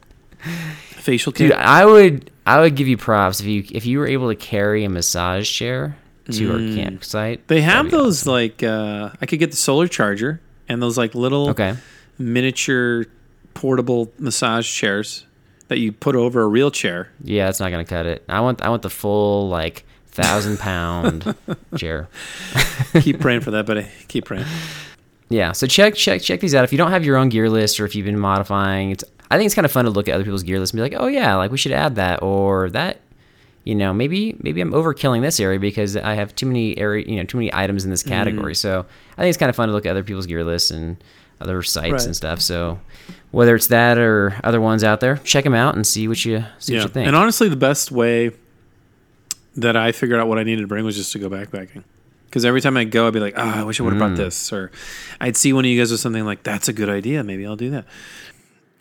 [0.90, 1.52] Facial Dude.
[1.52, 4.84] I would I would give you props if you if you were able to carry
[4.84, 5.96] a massage chair
[6.30, 7.46] to our campsite.
[7.48, 11.50] They have those like uh I could get the solar charger and those like little
[11.50, 11.74] Okay.
[12.18, 13.06] miniature
[13.54, 15.24] portable massage chairs
[15.68, 17.10] that you put over a real chair.
[17.22, 18.24] Yeah, that's not gonna cut it.
[18.28, 19.84] I want I want the full like
[20.22, 21.34] thousand pound
[21.76, 22.08] chair.
[23.00, 23.86] Keep praying for that, buddy.
[24.08, 24.46] Keep praying.
[25.30, 26.64] Yeah, so check check check these out.
[26.64, 29.36] If you don't have your own gear list or if you've been modifying, it's I
[29.36, 30.94] think it's kind of fun to look at other people's gear list and be like,
[30.96, 33.00] oh yeah, like we should add that or that.
[33.64, 37.16] You know, maybe maybe I'm overkilling this area because I have too many area, you
[37.16, 38.08] know, too many items in this mm.
[38.08, 38.54] category.
[38.54, 40.96] So I think it's kind of fun to look at other people's gear lists and
[41.40, 42.04] other sites Right.
[42.06, 42.40] and stuff.
[42.40, 42.80] So
[43.30, 46.44] whether it's that or other ones out there, check them out and see what you
[46.58, 47.06] see what you think.
[47.06, 48.30] And honestly, the best way
[49.56, 51.84] that I figured out what I needed to bring was just to go backpacking.
[52.26, 54.06] Because every time I go, I'd be like, oh, I wish I would have Mm.
[54.08, 54.52] brought this.
[54.52, 54.70] Or
[55.20, 57.24] I'd see one of you guys with something like, that's a good idea.
[57.24, 57.86] Maybe I'll do that.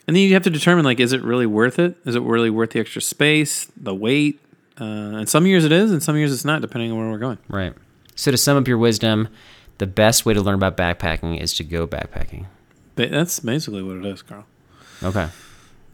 [0.06, 1.96] And then you have to determine, like, is it really worth it?
[2.04, 4.40] Is it really worth the extra space, the weight?
[4.80, 7.18] Uh, and some years it is, and some years it's not, depending on where we're
[7.18, 7.38] going.
[7.48, 7.72] Right.
[8.14, 9.28] So to sum up your wisdom,
[9.78, 12.46] the best way to learn about backpacking is to go backpacking.
[12.94, 14.44] But that's basically what it is, Carl.
[15.02, 15.28] Okay.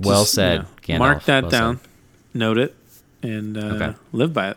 [0.01, 0.67] Well Just, said.
[0.87, 1.59] you know, mark that Well said.
[1.59, 1.81] down,
[2.35, 2.75] note it,
[3.23, 3.95] and uh, Okay.
[4.13, 4.57] live by it.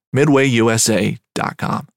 [0.15, 1.87] MidwayUSA.com.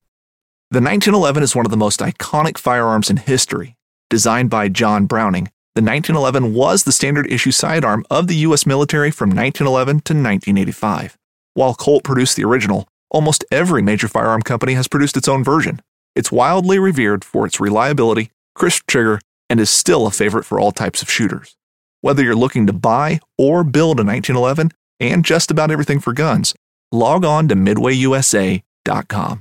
[0.71, 3.77] The 1911 is one of the most iconic firearms in history.
[4.11, 8.65] Designed by John Browning, the 1911 was the standard issue sidearm of the U.S.
[8.65, 11.19] military from 1911 to 1985.
[11.55, 15.81] While Colt produced the original, almost every major firearm company has produced its own version.
[16.15, 20.73] It's wildly revered for its reliability, crisp trigger, and is still a favorite for all
[20.73, 21.57] types of shooters.
[22.01, 26.55] Whether you're looking to buy or build a 1911 and just about everything for guns,
[26.93, 29.41] log on to midwayusa.com.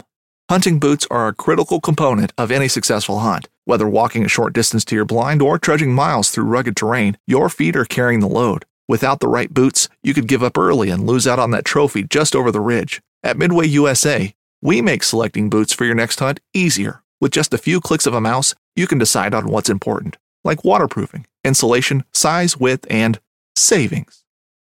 [0.49, 3.47] Hunting boots are a critical component of any successful hunt.
[3.65, 7.49] Whether walking a short distance to your blind or trudging miles through rugged terrain, your
[7.49, 8.65] feet are carrying the load.
[8.88, 12.03] Without the right boots, you could give up early and lose out on that trophy
[12.03, 13.01] just over the ridge.
[13.23, 17.03] At Midway USA, we make selecting boots for your next hunt easier.
[17.21, 20.65] With just a few clicks of a mouse, you can decide on what's important, like
[20.65, 23.19] waterproofing, insulation, size, width, and
[23.56, 24.22] savings.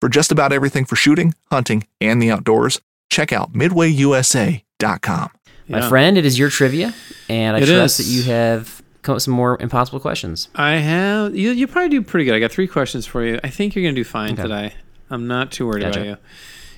[0.03, 5.29] For just about everything for shooting, hunting, and the outdoors, check out midwayusa.com.
[5.69, 5.87] My Yeah.
[5.87, 6.93] friend, it is your trivia,
[7.29, 8.05] and I It trust is.
[8.05, 10.49] that you have come up with some more impossible questions.
[10.55, 11.51] I have you.
[11.51, 12.33] You probably do pretty good.
[12.35, 13.39] I got three questions for you.
[13.45, 14.41] I think you're gonna do fine Okay.
[14.41, 14.73] today.
[15.09, 16.01] I'm not too worried Gotcha.
[16.01, 16.17] about you.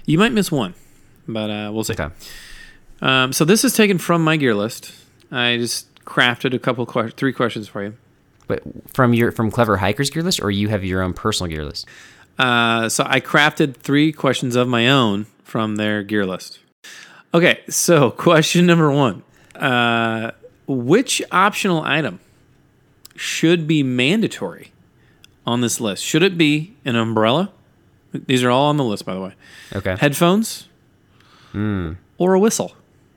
[0.06, 0.76] You might miss one,
[1.28, 1.94] but uh, we'll see.
[1.94, 2.10] Okay.
[3.02, 4.92] Um, so this is taken from my gear list.
[5.32, 7.94] I just crafted a couple, que- three questions for you.
[8.48, 8.62] But
[8.94, 11.88] from your from Clever Hikers gear list, or you have your own personal gear list?
[12.38, 16.60] Uh, so I crafted three questions of my own from their gear list.
[17.34, 19.24] Okay, so question number one:
[19.56, 20.32] uh,
[20.68, 22.20] Which optional item
[23.16, 24.72] should be mandatory
[25.46, 26.04] on this list?
[26.04, 27.52] Should it be an umbrella?
[28.14, 29.34] These are all on the list, by the way.
[29.76, 29.96] Okay.
[29.98, 30.68] Headphones
[32.18, 32.76] or a whistle?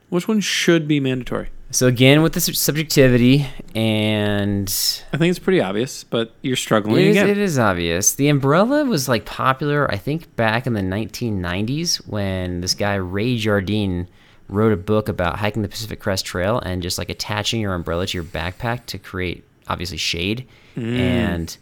[0.09, 1.49] Which one should be mandatory?
[1.71, 3.45] So again, with the subjectivity,
[3.75, 4.67] and
[5.13, 7.29] I think it's pretty obvious, but you're struggling it is, again.
[7.29, 8.15] it is obvious.
[8.15, 13.37] The umbrella was like popular, I think, back in the 1990s when this guy Ray
[13.37, 14.07] Jardine
[14.47, 18.07] wrote a book about hiking the Pacific Crest Trail and just like attaching your umbrella
[18.07, 20.47] to your backpack to create obviously shade.
[20.75, 20.97] Mm.
[20.97, 21.57] And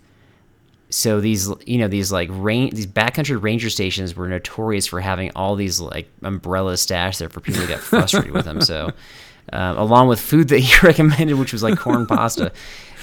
[0.90, 5.32] so these you know these like rain these backcountry ranger stations were notorious for having
[5.36, 8.62] all these like umbrellas stashed there for people to get frustrated with them.
[8.62, 8.94] So.
[9.54, 12.52] Um, along with food that he recommended, which was like corn pasta.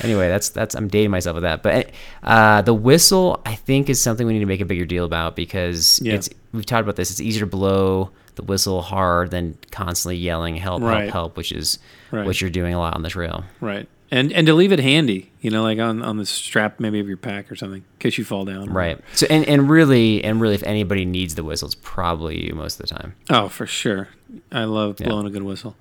[0.03, 1.63] Anyway, that's that's I'm dating myself with that.
[1.63, 1.91] But
[2.23, 5.37] uh, the whistle, I think, is something we need to make a bigger deal about
[5.37, 6.15] because Yeah.
[6.15, 7.11] it's we've talked about this.
[7.11, 11.03] It's easier to blow the whistle hard than constantly yelling "help, Right.
[11.05, 11.79] help, help," which is
[12.11, 12.27] Right.
[12.27, 13.45] what you're doing a lot on the trail.
[13.61, 13.89] Right.
[14.11, 17.09] And and to leave it handy, you know, like on, on the strap maybe of
[17.09, 18.71] your pack or something, in case you fall down.
[18.71, 18.99] Right.
[19.15, 22.79] So and, and really and really if anybody needs the whistle, it's probably you most
[22.81, 23.15] of the time.
[23.31, 24.09] Oh, for sure.
[24.53, 25.77] I love blowing a good whistle.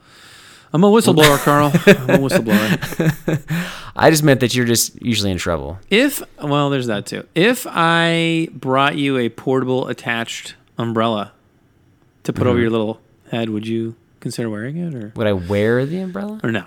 [0.73, 1.67] I'm a whistleblower, Carl.
[1.67, 3.81] I'm a whistleblower.
[3.95, 5.77] I just meant that you're just usually in trouble.
[5.89, 7.27] If well, there's that too.
[7.35, 11.31] If I brought you a portable attached umbrella
[12.23, 12.99] to put over your little
[13.29, 16.39] head, would you consider wearing it or Would I wear the umbrella?
[16.43, 16.65] or no?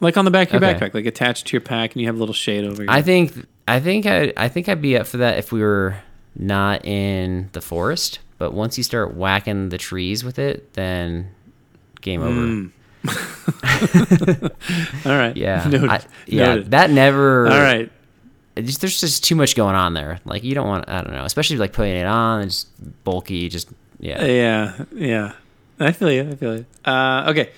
[0.00, 0.78] Like on the back of your Okay.
[0.88, 2.90] backpack, like attached to your pack, and you have a little shade over your.
[2.90, 5.96] I think I think I I think I'd be up for that if we were
[6.34, 8.18] not in the forest.
[8.38, 11.30] But once you start whacking the trees with it, then
[12.02, 12.32] game over.
[12.40, 12.70] Mm.
[15.04, 15.36] All right.
[15.36, 15.90] Yeah, Noted.
[15.90, 16.46] I- yeah.
[16.46, 16.70] Noted.
[16.72, 17.46] That never.
[17.48, 17.90] All right.
[18.56, 20.20] just, there's just too much going on there.
[20.24, 20.88] Like you don't want.
[20.88, 21.24] I don't know.
[21.24, 22.42] Especially like putting it on.
[22.42, 22.64] It's
[23.04, 23.48] bulky.
[23.48, 24.24] Just yeah.
[24.24, 25.32] Yeah, yeah.
[25.78, 26.28] I feel you.
[26.30, 26.66] I feel you.
[26.84, 27.50] Uh, okay,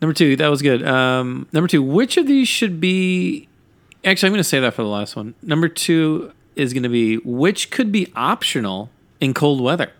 [0.00, 0.36] number two.
[0.36, 0.86] That was good.
[0.86, 1.82] Um, number two.
[1.82, 3.48] Which of these should be?
[4.04, 5.34] Actually, I'm going to say that for the last one.
[5.42, 8.90] Number two is going to be which could be optional
[9.20, 9.90] in cold weather.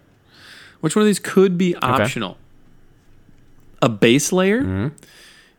[0.81, 2.37] Which one of these could be optional?
[3.83, 4.63] A base layer.
[4.63, 4.95] Mm-hmm.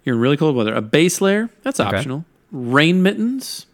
[0.03, 0.73] You're in really cold weather.
[0.73, 1.49] A base layer.
[1.61, 1.97] That's Okay.
[1.97, 2.25] optional.
[2.51, 3.65] Rain mittens,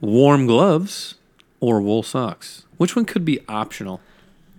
[0.00, 1.16] warm gloves,
[1.60, 2.64] or wool socks.
[2.76, 4.00] Which one could be optional?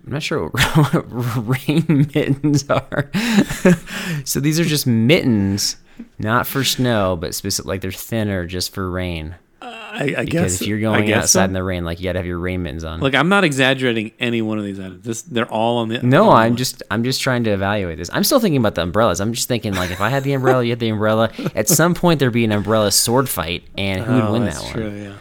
[0.06, 1.04] I'm not sure what
[1.68, 3.10] rain mittens are.
[4.26, 5.78] so these are just mittens,
[6.18, 9.36] not for snow, but specific like they're thinner just for rain.
[9.64, 11.44] I, I Because guess if you're going outside so.
[11.46, 13.00] in the rain, like you gotta have your rain mittens on.
[13.00, 15.06] Like I'm not exaggerating any one of these items.
[15.06, 18.10] This they're all on the no, I'm just I'm just trying to evaluate this.
[18.12, 19.22] I'm still thinking about the umbrellas.
[19.22, 21.30] I'm just thinking like if I had the umbrella, you had the umbrella.
[21.56, 24.62] At some point there'd be an umbrella sword fight, and who would Oh, win that's
[24.64, 25.04] that true, one?
[25.04, 25.14] yeah.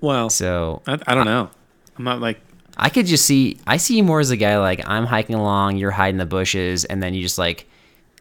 [0.00, 1.50] Well, So I, I don't know.
[1.98, 2.40] I'm not like
[2.76, 5.76] I could just see I see you more as a guy like I'm hiking along,
[5.76, 7.68] you're hiding in the bushes, and then you just like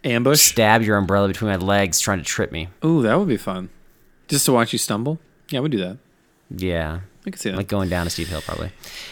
[0.03, 0.41] ambush.
[0.41, 2.67] stab your umbrella between my legs trying to trip me.
[2.83, 3.69] Ooh, that would be fun.
[4.27, 5.19] Just to watch you stumble.
[5.49, 5.97] Yeah, we do that.
[6.49, 7.01] Yeah.
[7.25, 7.57] I can see that.
[7.57, 8.71] Like going down a steep hill, probably.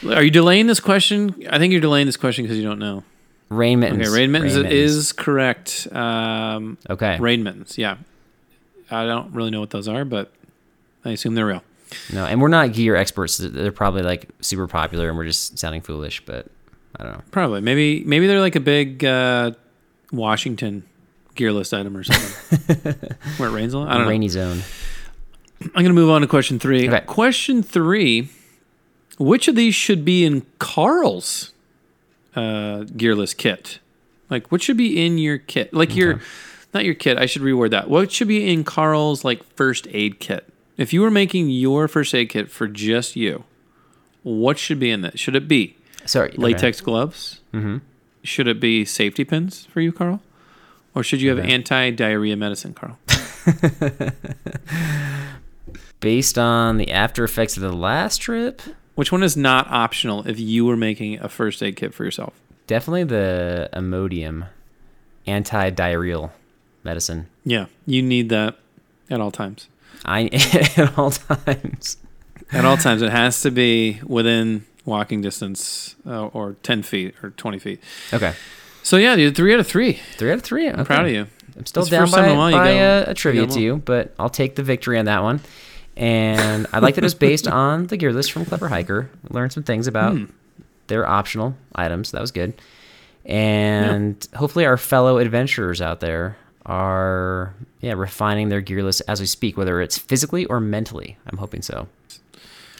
[0.09, 1.45] Are you delaying this question?
[1.49, 3.03] I think you're delaying this question because you don't know.
[3.49, 4.07] Rain mittens.
[4.07, 5.87] Okay, rain mittens Rain is correct.
[5.91, 7.17] Um, Okay.
[7.19, 7.77] rain mittens.
[7.77, 7.97] Yeah,
[8.89, 10.31] I don't really know what those are, but
[11.03, 11.63] I assume they're real.
[12.13, 13.37] No, and we're not gear experts.
[13.37, 16.25] They're probably like super popular, and we're just sounding foolish.
[16.25, 16.47] But
[16.97, 17.21] I don't know.
[17.31, 17.59] Probably.
[17.59, 19.51] Maybe maybe they're like a big uh,
[20.13, 20.83] Washington
[21.35, 22.93] gear list item or something.
[23.37, 23.89] Where it rains a lot.
[23.89, 24.09] I don't know.
[24.09, 24.61] Rainy zone.
[25.63, 26.87] I'm going to move on to question three.
[26.89, 27.01] Okay.
[27.05, 28.29] Question three
[29.17, 31.51] Which of these should be in Carl's
[32.35, 33.79] uh, gearless kit?
[34.29, 35.73] Like, what should be in your kit?
[35.73, 36.21] Like, your,
[36.73, 37.89] not your kit, I should reword that.
[37.89, 40.47] What should be in Carl's, like, first aid kit?
[40.77, 43.43] If you were making your first aid kit for just you,
[44.23, 45.19] what should be in that?
[45.19, 46.29] Should it be Sorry.
[46.29, 46.37] okay.
[46.37, 47.41] latex gloves?
[47.53, 47.79] Mm-hmm.
[48.23, 50.21] Should it be safety pins for you, Carl?
[50.95, 51.51] Or should you have Okay.
[51.53, 52.97] anti diarrhea medicine, Carl?
[55.99, 58.61] Based on the after effects of the last trip,
[58.95, 62.33] Which one is not optional if you were making a first aid kit for yourself?
[62.67, 64.47] definitely the Imodium
[65.27, 66.31] anti-diarrheal
[66.83, 67.27] medicine.
[67.43, 68.55] Yeah, you need that
[69.09, 69.67] at all times.
[70.05, 70.29] I
[70.77, 71.97] at all times.
[72.51, 77.29] At all times, it has to be within walking distance uh, or 10 feet or
[77.31, 77.81] 20 feet.
[78.13, 78.33] Okay.
[78.83, 79.99] So, yeah, dude, three out of three.
[80.17, 80.67] Three out of three.
[80.67, 81.27] I'm proud of you.
[81.57, 84.29] I'm still It's down by, a while by a, a trivia to you, but I'll
[84.29, 85.41] take the victory on that one.
[85.97, 89.09] And I like that it was based on the gear list from Clever Hiker.
[89.29, 90.25] Learned some things about Hmm.
[90.87, 92.11] their optional items.
[92.11, 92.53] That was good.
[93.25, 99.25] And hopefully, our fellow adventurers out there are yeah refining their gear list as we
[99.25, 101.17] speak, whether it's physically or mentally.
[101.27, 101.87] I'm hoping so.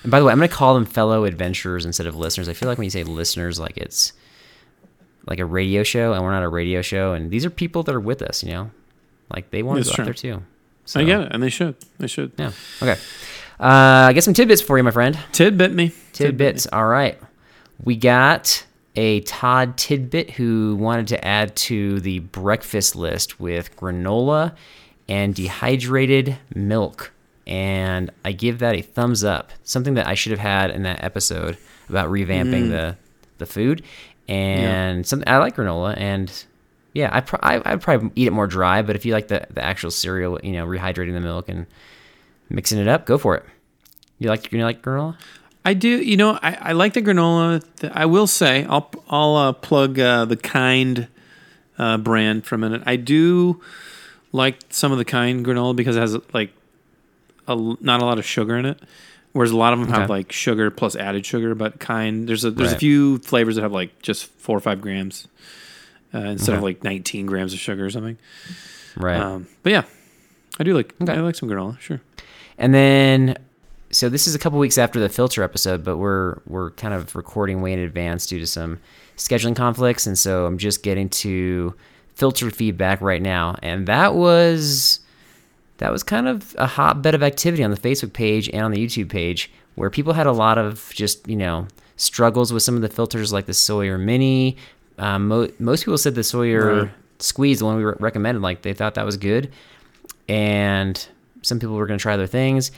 [0.04, 2.50] And by the way, I'm going to call them fellow adventurers instead of listeners.
[2.50, 4.14] I feel like when you say listeners, like it's
[5.28, 7.14] like a radio show, and we're not a radio show.
[7.14, 8.72] And these are people that are with us, you know,
[9.34, 10.04] like they want to go true.
[10.04, 10.44] out there too.
[10.96, 11.76] I get it, and they should.
[12.00, 12.32] They should.
[12.38, 12.52] Yeah.
[12.82, 13.00] Okay.
[13.60, 15.18] Uh, I get some tidbits for you, my friend.
[15.32, 15.92] Tidbit me.
[16.14, 16.68] Tidbits.
[16.74, 17.18] All right.
[17.84, 18.66] We got
[18.96, 24.56] a Todd tidbit who wanted to add to the breakfast list with granola
[25.08, 27.12] and dehydrated milk.
[27.48, 29.52] And I give that a thumbs up.
[29.64, 31.58] Something that I should have had in that episode
[31.90, 32.98] about revamping the
[33.38, 33.84] the food.
[34.32, 36.32] And something I like granola and
[36.94, 39.46] yeah, I pro- I I'd probably eat it more dry, but if you like the
[39.50, 41.66] the actual cereal, you know, rehydrating the milk and
[42.50, 43.46] mixing it up, go for it.
[44.20, 45.18] You like you like granola?
[45.64, 45.90] I do.
[45.90, 47.64] You know, I, I like the granola.
[47.94, 51.08] I will say, I'll I'll uh, plug uh, the Kind
[51.78, 52.84] uh, brand for a minute.
[52.86, 53.62] I do
[54.32, 56.52] like some of the Kind granola because it has like
[57.48, 58.80] a, not a lot of sugar in it,
[59.34, 60.08] whereas a lot of them have Okay.
[60.14, 61.56] like sugar plus added sugar.
[61.56, 64.82] But Kind, there's a there's a few flavors that have like just four or five
[64.82, 65.28] grams
[66.14, 68.18] uh, instead of like 19 grams of sugar or something.
[68.98, 69.20] Right.
[69.20, 69.84] Um, but yeah,
[70.60, 71.14] I do like Okay.
[71.14, 71.80] I like some granola.
[71.80, 72.02] Sure.
[72.58, 73.38] And then,
[73.90, 77.16] so this is a couple weeks after the filter episode, but we're we're kind of
[77.16, 78.80] recording way in advance due to some
[79.18, 81.74] scheduling conflicts, and so I'm just getting to
[82.16, 85.00] filter feedback right now, and that was
[85.82, 88.78] that was kind of a hotbed of activity on the Facebook page and on the
[88.78, 91.68] YouTube page, where people had a lot of just you know
[91.98, 94.58] struggles with some of the filters, like the Sawyer Mini.
[94.98, 96.92] Um, mo- most people said the Sawyer Right.
[97.20, 99.52] Squeeze, the one we re- recommended, like they thought that was good
[100.32, 101.08] and
[101.42, 102.72] some people were going to try other things.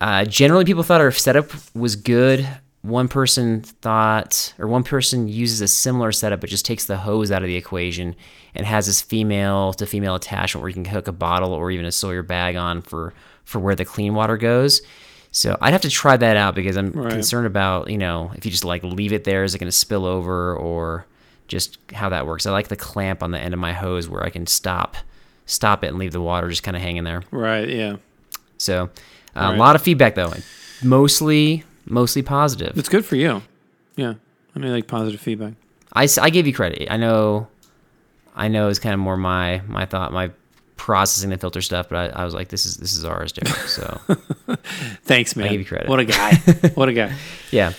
[0.00, 2.48] Uh, generally, people thought our setup was good.
[2.82, 7.30] One person thought, or one person uses a similar setup, but just takes the hose
[7.30, 8.16] out of the equation
[8.56, 11.86] and has this female to female attachment where you can hook a bottle or even
[11.86, 13.14] a Sawyer bag on for
[13.44, 14.82] for where the clean water goes.
[15.30, 17.10] So I'd have to try that out because I'm Right.
[17.12, 19.76] concerned about you know if you just like leave it there, is it going to
[19.76, 21.06] spill over or
[21.48, 22.46] just how that works.
[22.46, 24.96] I like the clamp on the end of my hose where I can stop
[25.46, 27.22] stop it and leave the water just kind of hanging there.
[27.30, 27.68] Right.
[27.68, 27.96] Yeah.
[28.58, 28.84] So
[29.36, 29.54] uh, Right.
[29.54, 30.32] a lot of feedback though,
[30.82, 32.76] mostly mostly positive.
[32.78, 33.42] It's good for you.
[33.96, 34.14] Yeah.
[34.54, 35.54] I mean, like positive feedback.
[35.92, 36.90] I, I gave you credit.
[36.90, 37.48] I know
[38.34, 40.30] I know it's kind of more my my thought my
[40.76, 43.56] processing the filter stuff, but I, I was like this is this is ours, Derek.
[43.68, 44.00] So
[45.04, 45.46] Thanks, man.
[45.46, 45.88] I give you credit.
[45.88, 46.34] What a guy.
[46.74, 47.14] what a guy.
[47.50, 47.72] yeah.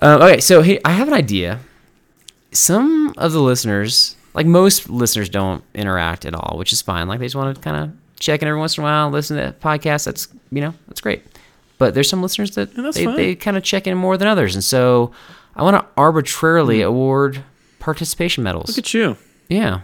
[0.00, 1.60] Uh, okay, so hey, I have an idea.
[2.52, 7.06] Some of the listeners, like most listeners, don't interact at all, which is fine.
[7.08, 9.36] Like they just want to kind of check in every once in a while, listen
[9.36, 10.04] to podcasts.
[10.04, 11.24] That's you know that's great.
[11.80, 13.16] But there's some listeners that they, fine.
[13.16, 15.10] they kind of check in more than others, and so
[15.56, 17.42] I want to arbitrarily award
[17.78, 18.68] participation medals.
[18.68, 19.16] Look at you.
[19.48, 19.80] yeah,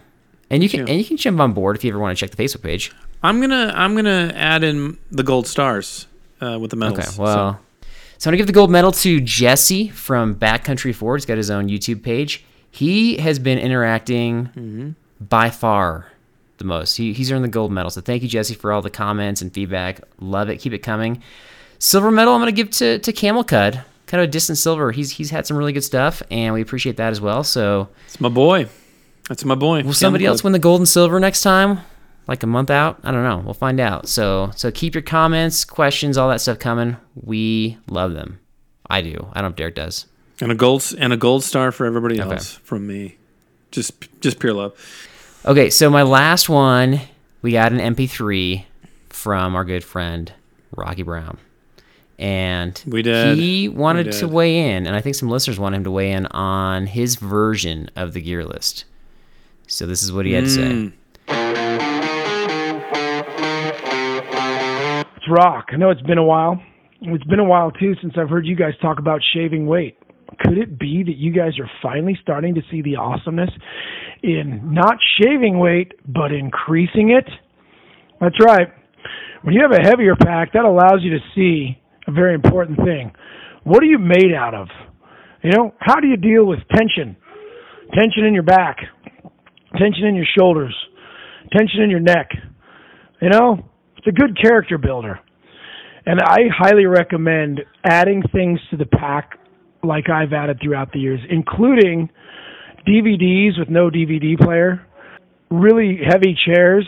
[0.51, 0.87] and you can you.
[0.87, 2.93] and you can jump on board if you ever want to check the Facebook page.
[3.23, 6.07] I'm gonna I'm gonna add in the gold stars
[6.41, 6.99] uh, with the medals.
[7.01, 7.61] Okay, well,
[8.19, 11.19] so, I'm gonna give the gold medal to Jesse from Backcountry Ford.
[11.21, 12.45] He's got his own YouTube page.
[12.71, 14.91] He has been interacting Mm-hmm.
[15.19, 16.09] by far
[16.59, 16.97] the most.
[16.97, 17.91] He, he's earned the gold medal.
[17.91, 20.01] So thank you, Jesse, for all the comments and feedback.
[20.21, 20.59] Love it.
[20.59, 21.23] Keep it coming.
[21.79, 23.83] Silver medal, I'm gonna give to to Camel Cud.
[24.07, 24.93] Kind of a distant silver.
[24.93, 27.43] He's he's had some really good stuff, and we appreciate that as well.
[27.45, 28.69] So it's my boy.
[29.29, 29.83] That's my boy.
[29.83, 31.81] Will somebody else win the gold and silver next time?
[32.29, 33.01] Like a month out?
[33.03, 33.39] I don't know.
[33.45, 34.09] We'll find out.
[34.09, 36.97] So so keep your comments, questions, all that stuff coming.
[37.15, 38.39] We love them.
[38.89, 39.29] I do.
[39.33, 40.07] I don't know if Derek does.
[40.41, 42.31] and a gold and a gold star for everybody Okay.
[42.35, 43.17] else from me.
[43.73, 44.73] Just just pure love.
[45.45, 47.01] Okay, so my last one,
[47.43, 48.65] we got an MP3
[49.11, 50.33] from our good friend
[50.77, 51.39] Rocky Brown.
[52.19, 53.37] And We did.
[53.37, 56.13] he wanted We to weigh in, and I think some listeners want him to weigh
[56.13, 58.87] in on his version of the gear list.
[59.67, 60.63] So this is what he had to say.
[60.63, 60.93] Mm.
[65.17, 65.67] It's Rock.
[65.73, 66.61] I know it's been a while.
[67.03, 69.99] It's been a while too since I've heard you guys talk about shaving weight.
[70.41, 73.51] Could it be that you guys are finally starting to see the awesomeness
[74.23, 77.29] in not shaving weight, but increasing it?
[78.21, 78.69] That's right.
[79.43, 83.13] When you have a heavier pack, that allows you to see a very important thing.
[83.65, 84.69] What are you made out of?
[85.43, 87.17] You know, how do you deal with tension?
[87.95, 88.79] Tension in your back,
[89.79, 90.75] tension in your shoulders,
[91.57, 92.31] tension in your neck.
[93.21, 93.65] You know,
[93.97, 95.21] it's a good character builder.
[96.05, 99.39] And I highly recommend adding things to the pack
[99.83, 102.09] like I've added throughout the years, including
[102.87, 104.87] DVDs with no DVD player,
[105.51, 106.87] really heavy chairs,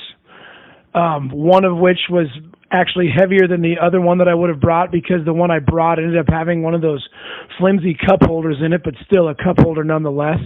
[0.94, 2.26] um, one of which was
[2.70, 5.58] actually heavier than the other one that I would have brought because the one I
[5.58, 7.06] brought ended up having one of those
[7.58, 10.40] flimsy cup holders in it, but still a cup holder nonetheless.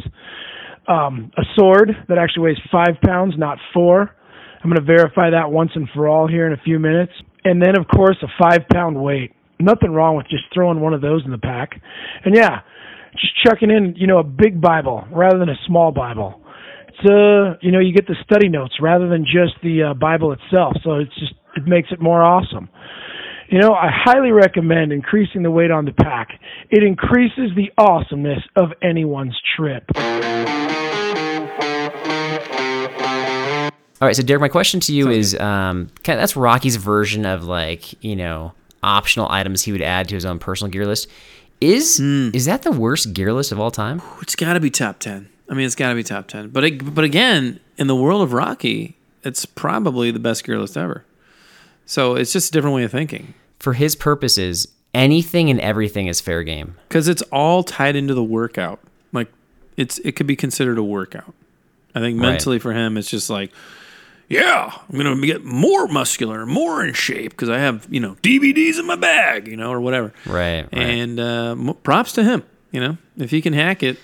[0.87, 4.15] Um, a sword that actually weighs five pounds, not four.
[4.63, 7.13] I'm going to verify that once and for all here in a few minutes.
[7.45, 9.33] And then, of course, a five pound weight.
[9.59, 11.71] Nothing wrong with just throwing one of those in the pack.
[12.25, 12.61] And yeah,
[13.13, 16.41] just chucking in, you know, a big Bible rather than a small Bible.
[16.89, 20.33] It's uh, you know, you get the study notes rather than just the uh, Bible
[20.33, 20.75] itself.
[20.85, 22.69] So it's just it makes it more awesome.
[23.49, 26.41] You know, I highly recommend increasing the weight on the pack.
[26.71, 29.85] It increases the awesomeness of anyone's trip.
[34.01, 37.25] All right, so Derek, my question to you is, um, kind of, that's Rocky's version
[37.25, 41.09] of like you know optional items he would add to his own personal gear list.
[41.61, 42.31] Is Hmm.
[42.33, 44.03] is that the worst gear list of all time?
[44.21, 45.29] It's got to be top ten.
[45.49, 46.49] I mean, it's got to be top ten.
[46.49, 50.77] But it, but again, in the world of Rocky, it's probably the best gear list
[50.77, 51.05] ever.
[51.87, 53.35] So it's just a different way of thinking.
[53.59, 56.77] For his purposes, anything and everything is fair game.
[56.89, 58.81] because it's all tied into the workout.
[59.13, 59.29] Like
[59.77, 61.35] it's it could be considered a workout.
[61.95, 62.31] I think Right.
[62.31, 63.51] mentally for him, it's just like,
[64.29, 68.79] yeah, I'm gonna get more muscular, more in shape because I have you know DVDs
[68.79, 70.13] in my bag, you know, or whatever.
[70.27, 70.63] Right.
[70.63, 70.69] right.
[70.73, 72.43] And uh, props to him.
[72.71, 73.99] You know, if he can hack it,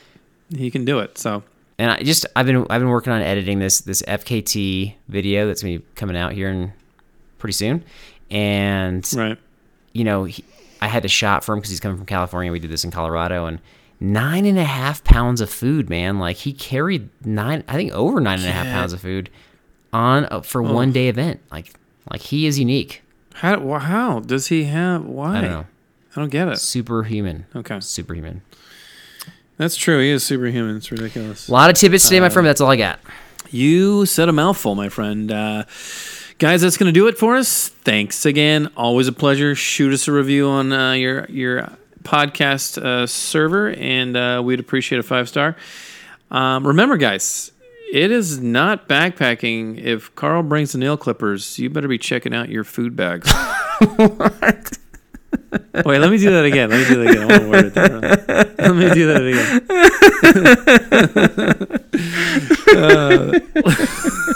[0.54, 1.16] he can do it.
[1.16, 1.42] So
[1.78, 5.62] and I just I've been I've been working on editing this this FKT video that's
[5.62, 6.72] gonna be coming out here in
[7.38, 7.84] pretty soon,
[8.30, 9.38] and right,
[9.92, 10.44] you know he,
[10.80, 12.52] I had to shop for him because he's coming from California.
[12.52, 13.58] We did this in Colorado, and
[14.00, 16.18] nine and a half pounds of food, man.
[16.18, 18.74] Like he carried nine, I think over nine and a half Yeah.
[18.74, 19.30] pounds of food
[19.92, 21.40] on uh, for one day event.
[21.50, 21.72] Like
[22.10, 23.02] like he is unique.
[23.34, 25.04] how how does he have?
[25.04, 25.38] Why?
[25.38, 25.66] I don't know,
[26.16, 26.58] I don't get it.
[26.58, 27.46] superhuman.
[27.56, 28.42] Okay, Superhuman.
[29.56, 30.00] that's true.
[30.00, 30.76] He is superhuman.
[30.76, 31.48] It's ridiculous.
[31.48, 32.46] A lot of tidbits today, my friend.
[32.46, 33.00] That's all I got.
[33.50, 35.32] You said a mouthful, my friend.
[35.32, 35.64] Uh,
[36.38, 37.68] guys, that's going to do it for us.
[37.68, 38.70] Thanks again.
[38.76, 39.54] Always a pleasure.
[39.54, 41.68] Shoot us a review on uh, your your
[42.02, 45.56] podcast uh, server, and uh, we'd appreciate a five star.
[46.30, 47.52] Um, remember, guys,
[47.92, 49.78] it is not backpacking.
[49.82, 53.30] If Carl brings the nail clippers, you better be checking out your food bags.
[53.96, 54.78] what?
[55.84, 56.70] Wait, let me do that again.
[56.70, 57.22] Let me do that again.
[57.22, 58.08] I want to word it differently.
[58.58, 59.60] Let me do that again.
[62.74, 63.40] Uh,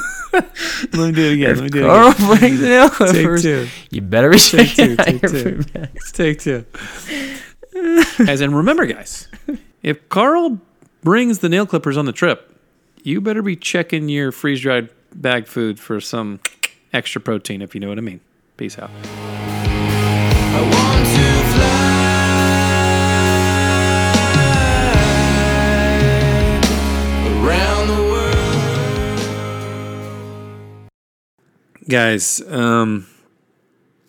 [0.93, 1.57] let me do it again.
[1.57, 2.15] Let me do it again.
[2.15, 3.43] Carl brings the nail Take clippers.
[3.43, 3.69] two.
[3.91, 4.97] You better be Take two.
[5.05, 5.65] Take two.
[6.13, 6.65] Take two.
[8.25, 9.29] guys, and remember, guys,
[9.83, 10.59] if Carl
[11.03, 12.57] brings the nail clippers on the trip,
[13.03, 16.41] you better be checking your freeze dried bag food for some
[16.93, 18.21] extra protein, if you know what I mean.
[18.57, 18.91] Peace out.
[31.93, 33.07] Guys, um,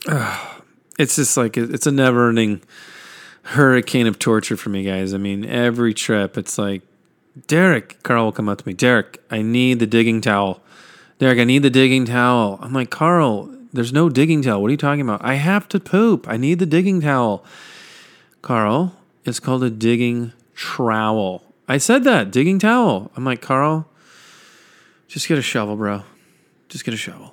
[0.08, 0.62] ah,
[0.98, 2.62] it's just like it's a never ending
[3.42, 5.14] hurricane of torture for me, guys.
[5.14, 6.82] I mean, every trip, it's like,
[7.48, 10.62] Derek, Carl will come up to me, Derek, I need the digging towel.
[11.20, 12.58] Derek, I need the digging towel.
[12.62, 14.62] I'm like, Carl, there's no digging towel.
[14.62, 15.20] What are you talking about?
[15.22, 16.26] I have to poop.
[16.30, 17.44] I need the digging towel.
[18.42, 21.44] Carl, it's called a digging trowel.
[21.68, 23.12] I said that, digging towel.
[23.18, 23.90] I'm like, Carl,
[25.10, 26.04] just get a shovel, bro.
[26.70, 27.33] Just get a shovel.